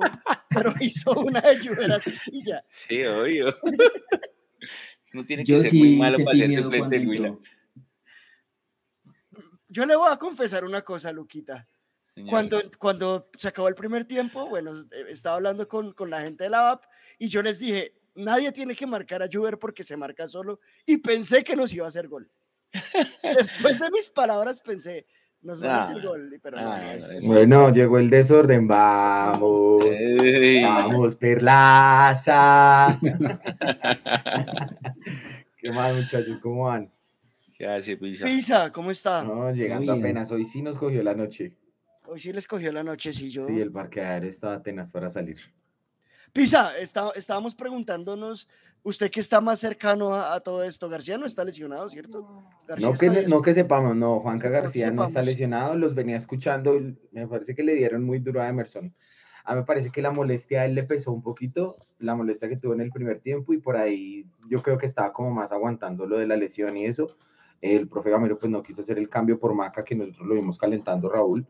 [0.49, 2.63] pero hizo una de Juber Asprilla.
[2.69, 3.57] Sí, obvio.
[5.13, 7.37] no tiene que ser muy malo para ser suplente del
[9.69, 11.67] Yo le voy a confesar una cosa, Luquita.
[12.27, 16.45] Cuando, cuando se acabó el primer tiempo, bueno, eh, estaba hablando con, con la gente
[16.45, 16.85] de la app
[17.17, 20.97] y yo les dije, nadie tiene que marcar a Juber porque se marca solo y
[20.97, 22.29] pensé que nos iba a hacer gol.
[23.23, 25.05] Después de mis palabras pensé,
[25.41, 26.57] nos va a hacer gol, pero
[27.25, 29.85] Bueno, llegó el desorden, vamos,
[30.63, 32.99] vamos, Perlaza.
[35.57, 36.39] ¿Qué más, muchachos?
[36.39, 36.91] ¿Cómo van?
[37.57, 38.25] ¿Qué hace, Pisa?
[38.25, 39.23] Pisa, ¿cómo está?
[39.23, 41.53] No, llegando apenas, hoy sí nos cogió la noche.
[42.11, 43.45] Hoy sí les cogió la noche, sí, yo.
[43.45, 45.37] Sí, el parqueadero estaba apenas para salir.
[46.33, 48.47] Pisa, está, estábamos preguntándonos,
[48.81, 52.43] usted que está más cercano a, todo esto, García no está lesionado, ¿cierto?
[52.81, 56.79] no, que, no que sepamos, no, Juanca García no está lesionado, los venía escuchando,
[57.11, 58.93] me parece que le dieron muy duro a Emerson.
[59.43, 62.49] A mí me parece que la molestia a él le pesó un poquito, la molestia
[62.49, 65.51] que tuvo en el primer tiempo y por ahí yo creo que estaba como más
[65.51, 67.17] aguantando lo de la lesión y eso.
[67.61, 70.57] El profe Gamero pues no quiso hacer el cambio por Maca que nosotros lo vimos
[70.57, 71.45] calentando Raúl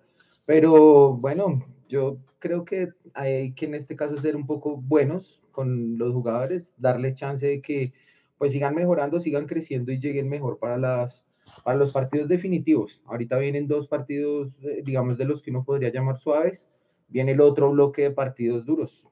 [0.49, 5.99] pero bueno, yo creo que hay que en este caso ser un poco buenos con
[5.99, 7.93] los jugadores, darles chance de que
[8.39, 11.23] pues sigan mejorando, sigan creciendo y lleguen mejor para las
[11.63, 13.03] para los partidos definitivos.
[13.05, 16.67] Ahorita vienen dos partidos, eh, digamos, de los que uno podría llamar suaves.
[17.09, 19.07] Viene el otro bloque de partidos duros.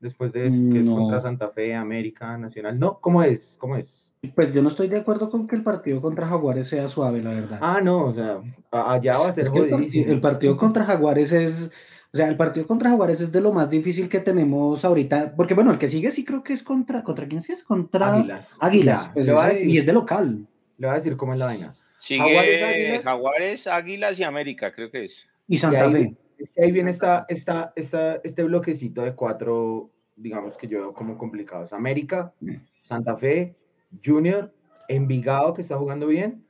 [0.00, 2.78] Después de eso, que es contra Santa Fe, América, Nacional.
[2.78, 3.56] No, ¿cómo es?
[3.58, 4.12] ¿Cómo es?
[4.34, 7.30] Pues yo no estoy de acuerdo con que el partido contra Jaguares sea suave, la
[7.30, 7.58] verdad.
[7.60, 8.40] Ah, no, o sea,
[8.70, 11.70] allá va a ser el, partido, contra Jaguares es,
[12.12, 15.54] o sea, el partido contra Jaguares es de lo más difícil que tenemos ahorita, porque
[15.54, 17.62] bueno, el que sigue sí creo que es contra, ¿contra quién sí es?
[17.62, 18.56] Contra Águilas.
[18.60, 19.28] Águilas, pues
[19.62, 20.46] y es de local.
[20.78, 21.74] Le voy a decir cómo es la vaina.
[21.98, 25.28] Sigue Jaguares, Águilas, y América, creo que es.
[25.48, 26.14] Y Santa Fe.
[26.38, 30.94] Es que ahí viene esta, esta, esta, este bloquecito de cuatro, digamos que yo veo
[30.94, 31.72] como complicados.
[31.72, 32.34] América.
[32.82, 33.56] Santa Fe,
[34.04, 34.52] Junior,
[34.88, 36.46] Envigado, que está jugando bien.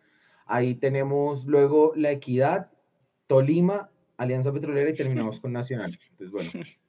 [0.46, 2.70] Ahí tenemos luego La Equidad,
[3.26, 5.96] Tolima, Alianza Petrolera y terminamos con Nacional.
[6.10, 6.50] Entonces, bueno.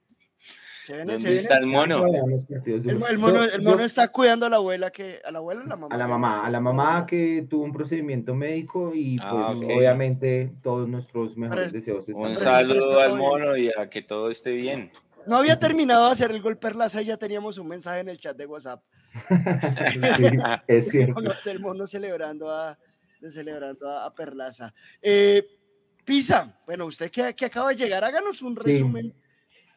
[0.88, 2.06] ¿Dónde está el mono?
[2.06, 3.18] El,
[3.62, 5.96] mono, está cuidando a la abuela que a la abuela la mamá.
[5.96, 10.54] A la mamá, a la mamá que tuvo un procedimiento médico y ah, pues obviamente
[10.64, 12.06] todos nuestros mejores deseos.
[12.08, 14.92] Un saludo al mono y a que todo esté bien.
[15.26, 18.18] No había terminado de hacer el gol Perlaza y ya teníamos un mensaje en el
[18.18, 18.82] chat de WhatsApp.
[20.68, 21.22] es cierto.
[21.44, 22.78] Del mono celebrando a,
[23.30, 24.74] celebrando a, Perlaza.
[25.02, 25.46] Eh,
[26.06, 29.14] Pisa, bueno, usted que, que, acaba de llegar, háganos un resumen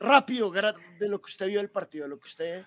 [0.01, 2.64] rápido de lo que usted vio del partido, lo que usted...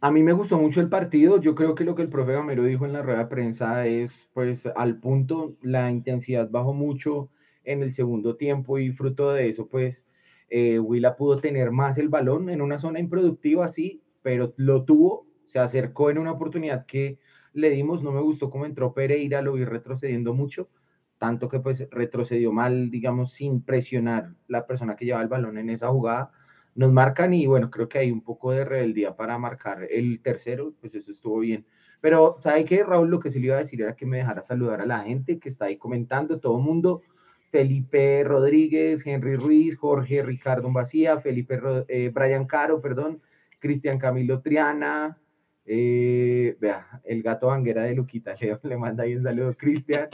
[0.00, 1.40] A mí me gustó mucho el partido.
[1.40, 4.30] Yo creo que lo que el profe Gamero dijo en la rueda de prensa es,
[4.32, 7.30] pues, al punto, la intensidad bajó mucho
[7.64, 10.06] en el segundo tiempo y fruto de eso, pues,
[10.50, 15.26] eh, Willa pudo tener más el balón en una zona improductiva, sí, pero lo tuvo,
[15.44, 17.18] se acercó en una oportunidad que
[17.52, 20.70] le dimos, no me gustó cómo entró Pereira, lo vi retrocediendo mucho,
[21.18, 25.70] tanto que pues retrocedió mal, digamos, sin presionar la persona que lleva el balón en
[25.70, 26.30] esa jugada.
[26.74, 30.74] Nos marcan y bueno, creo que hay un poco de rebeldía para marcar el tercero,
[30.80, 31.66] pues eso estuvo bien.
[32.00, 33.10] Pero, ¿sabe qué, Raúl?
[33.10, 35.38] Lo que se le iba a decir era que me dejara saludar a la gente
[35.40, 37.02] que está ahí comentando, todo el mundo.
[37.50, 43.22] Felipe Rodríguez, Henry Ruiz, Jorge Ricardo Vacía, Felipe eh, Brian Caro, perdón,
[43.58, 45.18] Cristian Camilo Triana,
[45.64, 50.08] eh, vea, el gato banguera de Luquita, le, le manda ahí un saludo, Cristian.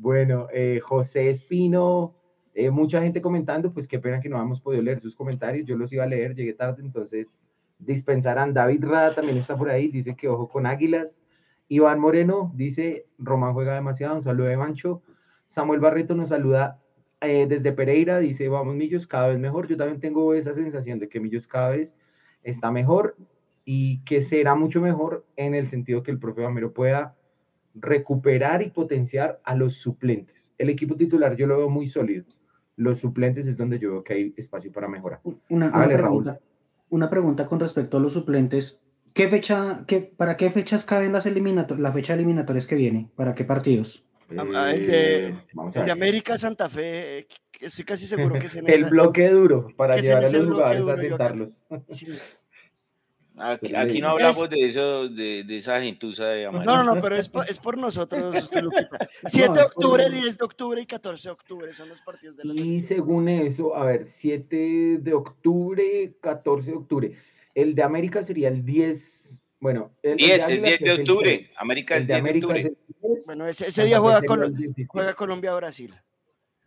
[0.00, 2.14] Bueno, eh, José Espino,
[2.72, 5.92] mucha gente comentando, pues qué pena que no hemos podido leer sus comentarios, yo los
[5.92, 7.42] iba a leer, llegué tarde, entonces
[7.78, 8.54] dispensarán.
[8.54, 11.22] David Rada también está por ahí, dice que ojo con Águilas.
[11.68, 15.02] Iván Moreno dice, Román juega demasiado, un saludo de Mancho.
[15.46, 16.80] Samuel Barreto nos saluda
[17.20, 19.68] eh, desde Pereira dice, vamos Millos, cada vez mejor.
[19.68, 21.98] Yo también tengo esa sensación de que Millos cada vez
[22.42, 23.16] está mejor
[23.64, 27.14] y que será mucho mejor en el sentido que el profe Gamero pueda
[27.74, 30.52] recuperar y potenciar a los suplentes.
[30.58, 32.24] El equipo titular yo lo veo muy sólido.
[32.76, 35.20] Los suplentes es donde yo veo que hay espacio para mejorar.
[35.48, 36.40] Una, pregunta,
[36.88, 38.80] una pregunta con respecto a los suplentes.
[39.12, 43.10] ¿Qué fecha, qué, ¿Para qué fechas caben las eliminatorias, la fecha eliminatorias que viene?
[43.16, 44.04] ¿Para qué partidos?
[44.54, 47.26] Ah, el de, eh, América Santa Fe,
[47.60, 50.96] estoy casi seguro que es en El bloque duro para llevar a los jugadores a
[50.96, 51.64] sentarlos.
[53.40, 56.70] Aquí, no hablamos de eso, de, de esa gentuza de América.
[56.70, 58.34] No, no, no, pero es, es por nosotros,
[59.24, 62.54] 7 de octubre, 10 de octubre y 14 de octubre son los partidos de la
[62.54, 67.16] Y según eso, a ver, 7 de octubre, 14 de octubre.
[67.54, 71.46] El de América sería el 10, bueno, el 10, el 10 de octubre.
[71.56, 72.72] América el, 10 de octubre.
[73.26, 74.20] Bueno, ese, ese día juega,
[74.88, 75.94] juega Colombia-Brasil.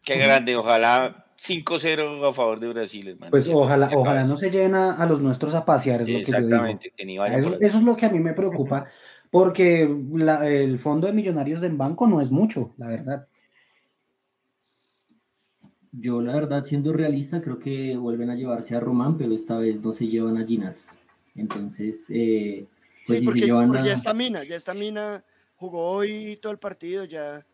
[0.04, 3.32] Qué grande, ojalá 5-0 a favor de Brasil, hermano.
[3.32, 7.06] Pues ojalá, ojalá no se llena a los nuestros a pasear, es lo que yo
[7.06, 7.26] digo.
[7.26, 8.86] eso, eso, es lo que a mí me preocupa,
[9.32, 13.28] porque el fondo de millonarios del banco no es mucho, la verdad.
[15.92, 19.80] Yo, la verdad, siendo realista, creo que vuelven a llevarse a Román, pero esta vez
[19.80, 20.98] no se llevan a Ginas.
[21.36, 22.66] Entonces, eh,
[23.06, 25.24] pues sí, porque, ya está Mina, ya está Mina,
[25.56, 27.46] jugó hoy todo el partido, ya.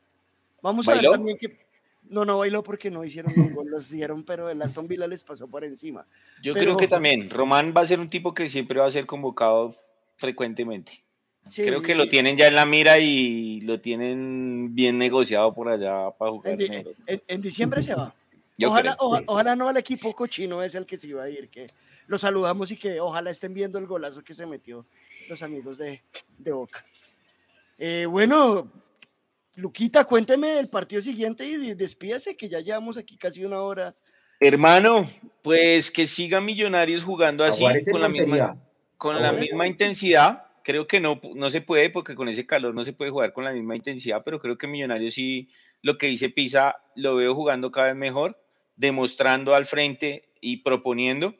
[0.61, 1.68] Vamos a ver también que
[2.09, 5.23] no, no bailó porque no hicieron un gol, los dieron, pero el Aston Villa les
[5.23, 6.05] pasó por encima.
[6.41, 9.05] Yo creo que también, Román va a ser un tipo que siempre va a ser
[9.05, 9.75] convocado
[10.15, 11.03] frecuentemente.
[11.55, 16.11] creo que lo tienen ya en la mira y lo tienen bien negociado por allá
[16.11, 16.57] para jugar.
[17.07, 18.13] En, diciembre se va.
[18.65, 21.71] Ojalá, ojalá, no al equipo cochino es el que se iba a ir, que
[22.07, 24.85] lo saludamos y que ojalá estén viendo el golazo que se metió
[25.29, 26.01] los amigos de,
[26.37, 26.83] de Boca.
[27.77, 28.69] Eh, bueno,
[29.55, 33.95] Luquita, cuénteme el partido siguiente y despídase, que ya llevamos aquí casi una hora.
[34.39, 35.09] Hermano,
[35.43, 38.57] pues que sigan Millonarios jugando así, con la misma,
[38.97, 40.45] con la misma intensidad.
[40.63, 43.43] Creo que no, no se puede, porque con ese calor no se puede jugar con
[43.43, 45.49] la misma intensidad, pero creo que Millonarios sí,
[45.81, 48.41] lo que dice Pisa, lo veo jugando cada vez mejor,
[48.75, 51.35] demostrando al frente y proponiendo.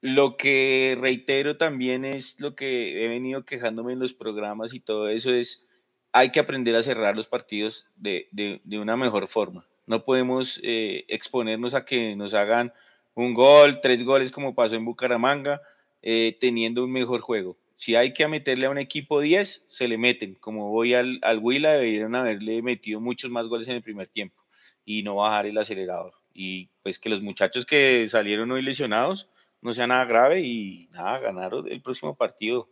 [0.00, 5.08] Lo que reitero también es lo que he venido quejándome en los programas y todo
[5.08, 5.68] eso es
[6.12, 9.66] hay que aprender a cerrar los partidos de, una mejor forma.
[9.86, 12.72] No podemos eh, exponernos a que nos hagan
[13.14, 15.60] un gol, tres goles como pasó en Bucaramanga,
[16.02, 17.56] eh, teniendo un mejor juego.
[17.76, 20.34] Si hay que meterle a un equipo 10, se le meten.
[20.34, 24.40] Como voy al, Huila, deberían haberle metido muchos más goles en el primer tiempo
[24.84, 26.12] y no bajar el acelerador.
[26.34, 29.28] Y pues que los muchachos que salieron hoy lesionados
[29.60, 32.68] no sea nada grave y nada, ganaron el próximo partido.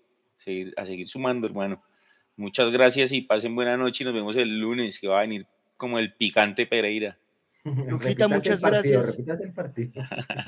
[0.76, 1.82] a seguir sumando, hermano.
[2.41, 5.47] Muchas gracias y pasen buena noche y nos vemos el lunes, que va a venir
[5.76, 7.18] como el picante Pereira.
[7.64, 9.18] Luquita, muchas gracias.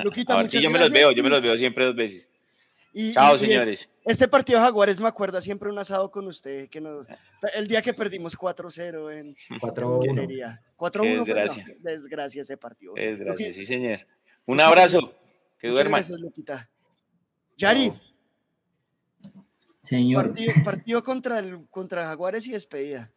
[0.02, 2.30] Luquita, muchas sí, yo me los veo, yo me los veo siempre dos veces.
[3.12, 3.90] Chao, señores.
[4.06, 7.06] este partido de Jaguares me acuerda siempre un asado con usted, que nos,
[7.54, 10.60] el día que perdimos 4-0 en 4-1.
[10.78, 12.94] 4-1 fue desgracia ese partido.
[12.94, 14.00] Desgracia, sí, señor.
[14.46, 15.14] Un abrazo.
[15.58, 15.98] Que duerma.
[15.98, 16.70] Gracias, Luquita.
[17.58, 17.92] Yari.
[19.82, 20.32] Señor.
[20.64, 23.10] Partido, contra, el, contra Jaguares y despedida.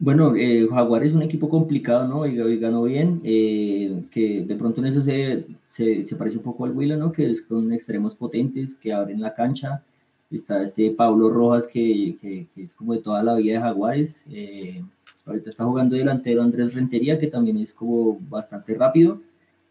[0.00, 2.26] Bueno, eh, Jaguares es un equipo complicado, ¿no?
[2.26, 6.72] Y, ganó bien, eh, que de pronto en eso se, se, parece un poco al
[6.72, 7.10] Huila, ¿no?
[7.12, 9.82] Que es con extremos potentes, que abren la cancha.
[10.30, 14.14] Está este Pablo Rojas, que, que, es como de toda la vida de Jaguares.
[14.30, 14.84] Eh,
[15.24, 19.20] ahorita está jugando delantero Andrés Rentería, que también es como bastante rápido.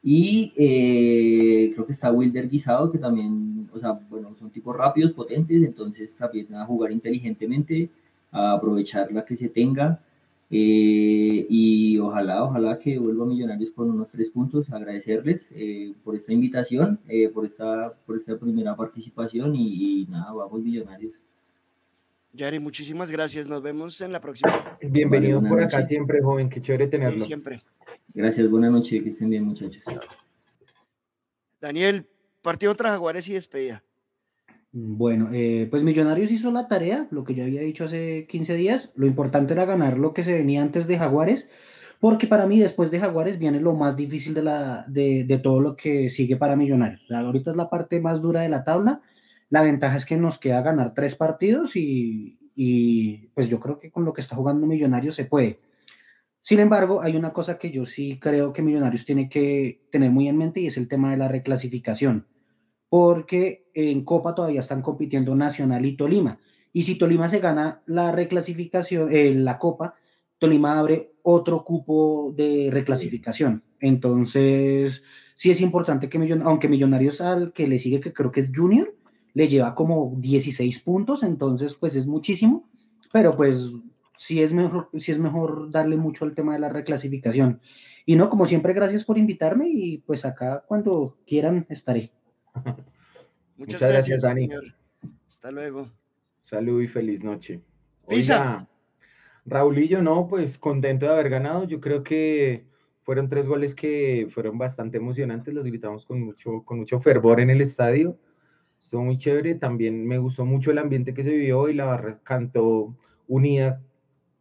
[0.10, 5.12] Y eh, creo que está Wilder Guisado, que también, o sea, bueno, son tipos rápidos,
[5.12, 7.90] potentes, entonces también a jugar inteligentemente,
[8.32, 10.00] a aprovechar la que se tenga.
[10.50, 16.32] Eh, y ojalá, ojalá que vuelva Millonarios con unos tres puntos, agradecerles eh, por esta
[16.32, 17.02] invitación,
[17.34, 21.16] por, esta, por esta primera participación y, nada, vamos Millonarios.
[22.32, 24.78] Yari, muchísimas gracias, nos vemos en la próxima.
[24.82, 27.20] Bienvenido por acá siempre, joven, qué chévere tenerlo.
[27.20, 27.60] siempre.
[28.18, 29.84] Gracias, buenas noches, que estén bien, muchachos.
[31.62, 32.08] Daniel,
[32.42, 33.84] partido tras Jaguares y despedida.
[34.72, 38.92] Bueno, eh, pues Millonarios hizo la tarea, lo que yo había dicho hace 15 días.
[38.96, 41.52] Lo importante era ganar lo que se venía antes de Jaguares,
[42.00, 45.76] porque para mí después de Jaguares viene lo más difícil de, la, de, todo lo
[45.76, 47.06] que sigue para Millonarios.
[47.12, 49.00] ahorita es la parte más dura de la tabla.
[49.52, 53.92] La ventaja es que nos queda ganar tres partidos y, y pues yo creo que
[53.92, 55.60] con lo que está jugando Millonarios se puede.
[56.48, 60.30] Sin embargo, hay una cosa que yo sí creo que Millonarios tiene que tener muy
[60.30, 62.26] en mente y es el tema de la reclasificación,
[62.88, 66.40] porque en Copa todavía están compitiendo Nacional y Tolima.
[66.72, 69.96] Y si Tolima se gana la reclasificación, eh, la Copa,
[70.40, 73.66] Tolima abre otro cupo de reclasificación.
[73.82, 75.04] Entonces,
[75.36, 78.52] sí es importante que Millonarios, aunque Millonarios al que le sigue, que creo que es
[78.56, 78.96] Junior,
[79.34, 82.70] le lleva como 16 puntos, entonces pues es muchísimo,
[83.12, 83.70] pero pues
[84.18, 87.62] sí es mejor, sí es mejor darle mucho al tema de la reclasificación.
[88.06, 92.12] Y no, como siempre, gracias por invitarme y pues acá cuando quieran estaré.
[93.58, 94.48] Muchas, gracias, Dani.
[94.48, 94.76] Señor.
[95.28, 95.92] Hasta luego.
[96.44, 97.62] Salud y feliz noche.
[98.06, 98.68] Oiga,
[99.46, 101.66] Raulillo, no, pues contento de haber ganado.
[101.66, 102.66] Yo creo que
[103.04, 107.50] fueron tres goles que fueron bastante emocionantes, los gritamos con mucho, con mucho fervor en
[107.50, 108.18] el estadio.
[108.80, 109.56] Estuvo muy chévere.
[109.56, 112.96] También me gustó mucho el ambiente que se vivió y la barra cantó
[113.28, 113.82] unida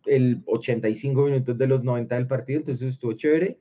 [0.06, 3.58] el 85 minutos de los 90 del partido, entonces estuvo chévere.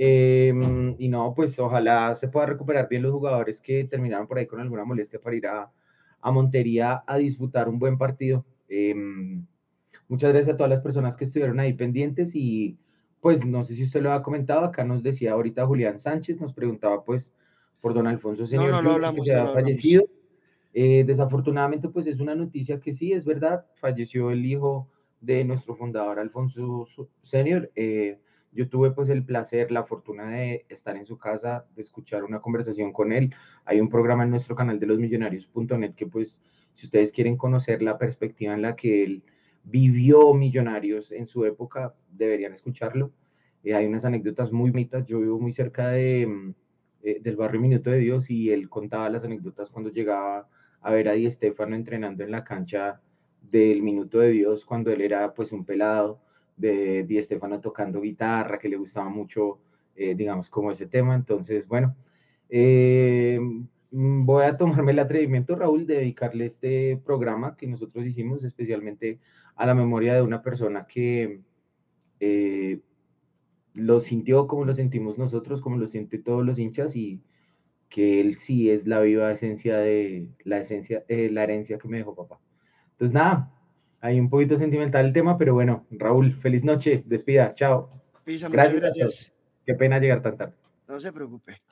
[0.00, 4.46] Em, y no, pues ojalá se pueda recuperar bien los jugadores que terminaron por ahí
[4.46, 5.72] con alguna molestia para ir a,
[6.20, 8.44] a Montería a disputar un buen partido.
[8.68, 9.44] Em,
[10.08, 12.78] muchas gracias a todas las personas que estuvieron ahí pendientes y
[13.20, 16.52] pues no sé si usted lo ha comentado, acá nos decía ahorita Julián Sánchez, nos
[16.52, 17.34] preguntaba pues
[17.80, 20.04] por don Alfonso Señor no, no, hablamos, que se ha fallecido.
[20.74, 24.88] Eh, desafortunadamente pues es una noticia que sí, es verdad, falleció el hijo
[25.20, 26.86] de nuestro fundador Alfonso
[27.22, 27.70] Senior.
[27.74, 28.18] Eh,
[28.52, 32.40] yo tuve pues el placer, la fortuna de estar en su casa, de escuchar una
[32.40, 33.34] conversación con él.
[33.64, 36.42] Hay un programa en nuestro canal de los millonarios.net que pues
[36.72, 39.22] si ustedes quieren conocer la perspectiva en la que él
[39.64, 43.12] vivió Millonarios en su época, deberían escucharlo.
[43.64, 45.06] Eh, hay unas anécdotas muy bonitas.
[45.06, 46.54] Yo vivo muy cerca de,
[47.02, 50.48] eh, del barrio Minuto de Dios y él contaba las anécdotas cuando llegaba
[50.80, 53.00] a ver a Di Estefano entrenando en la cancha
[53.50, 56.20] del Minuto de Dios cuando él era pues un pelado
[56.58, 59.60] de Di Estefano tocando guitarra, que le gustaba mucho,
[59.96, 61.14] eh, digamos, como ese tema.
[61.14, 61.96] Entonces, bueno,
[62.50, 63.38] eh,
[63.90, 69.20] voy a tomarme el atrevimiento, Raúl, de dedicarle este programa que nosotros hicimos especialmente
[69.56, 71.40] a la memoria de una persona que
[72.20, 72.80] eh,
[73.74, 77.22] lo sintió como lo sentimos nosotros, como lo sienten todos los hinchas y
[77.88, 82.14] que él sí es la viva esencia de la esencia, la herencia que me dejó
[82.14, 82.40] papá.
[82.98, 83.48] Entonces, nada,
[84.00, 87.88] hay un poquito sentimental el tema, pero bueno, Raúl, feliz noche, despida, chao.
[88.24, 88.80] Pisa, gracias.
[88.80, 89.32] gracias.
[89.64, 90.54] Qué pena llegar tan tarde.
[90.88, 91.62] No se preocupe.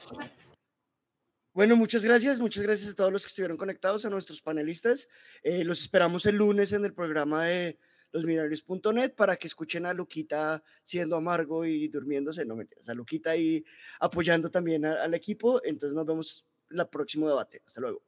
[1.52, 5.08] Bueno, muchas gracias, muchas gracias a todos los que estuvieron conectados, a nuestros panelistas.
[5.42, 7.76] Eh, los esperamos el lunes en el programa de
[8.12, 13.64] losminarios.net para que escuchen a Luquita siendo amargo y durmiéndose, no mentiras, a Luquita y
[13.98, 15.60] apoyando también al equipo.
[15.64, 17.62] Entonces nos vemos en el próximo debate.
[17.66, 18.05] Hasta luego.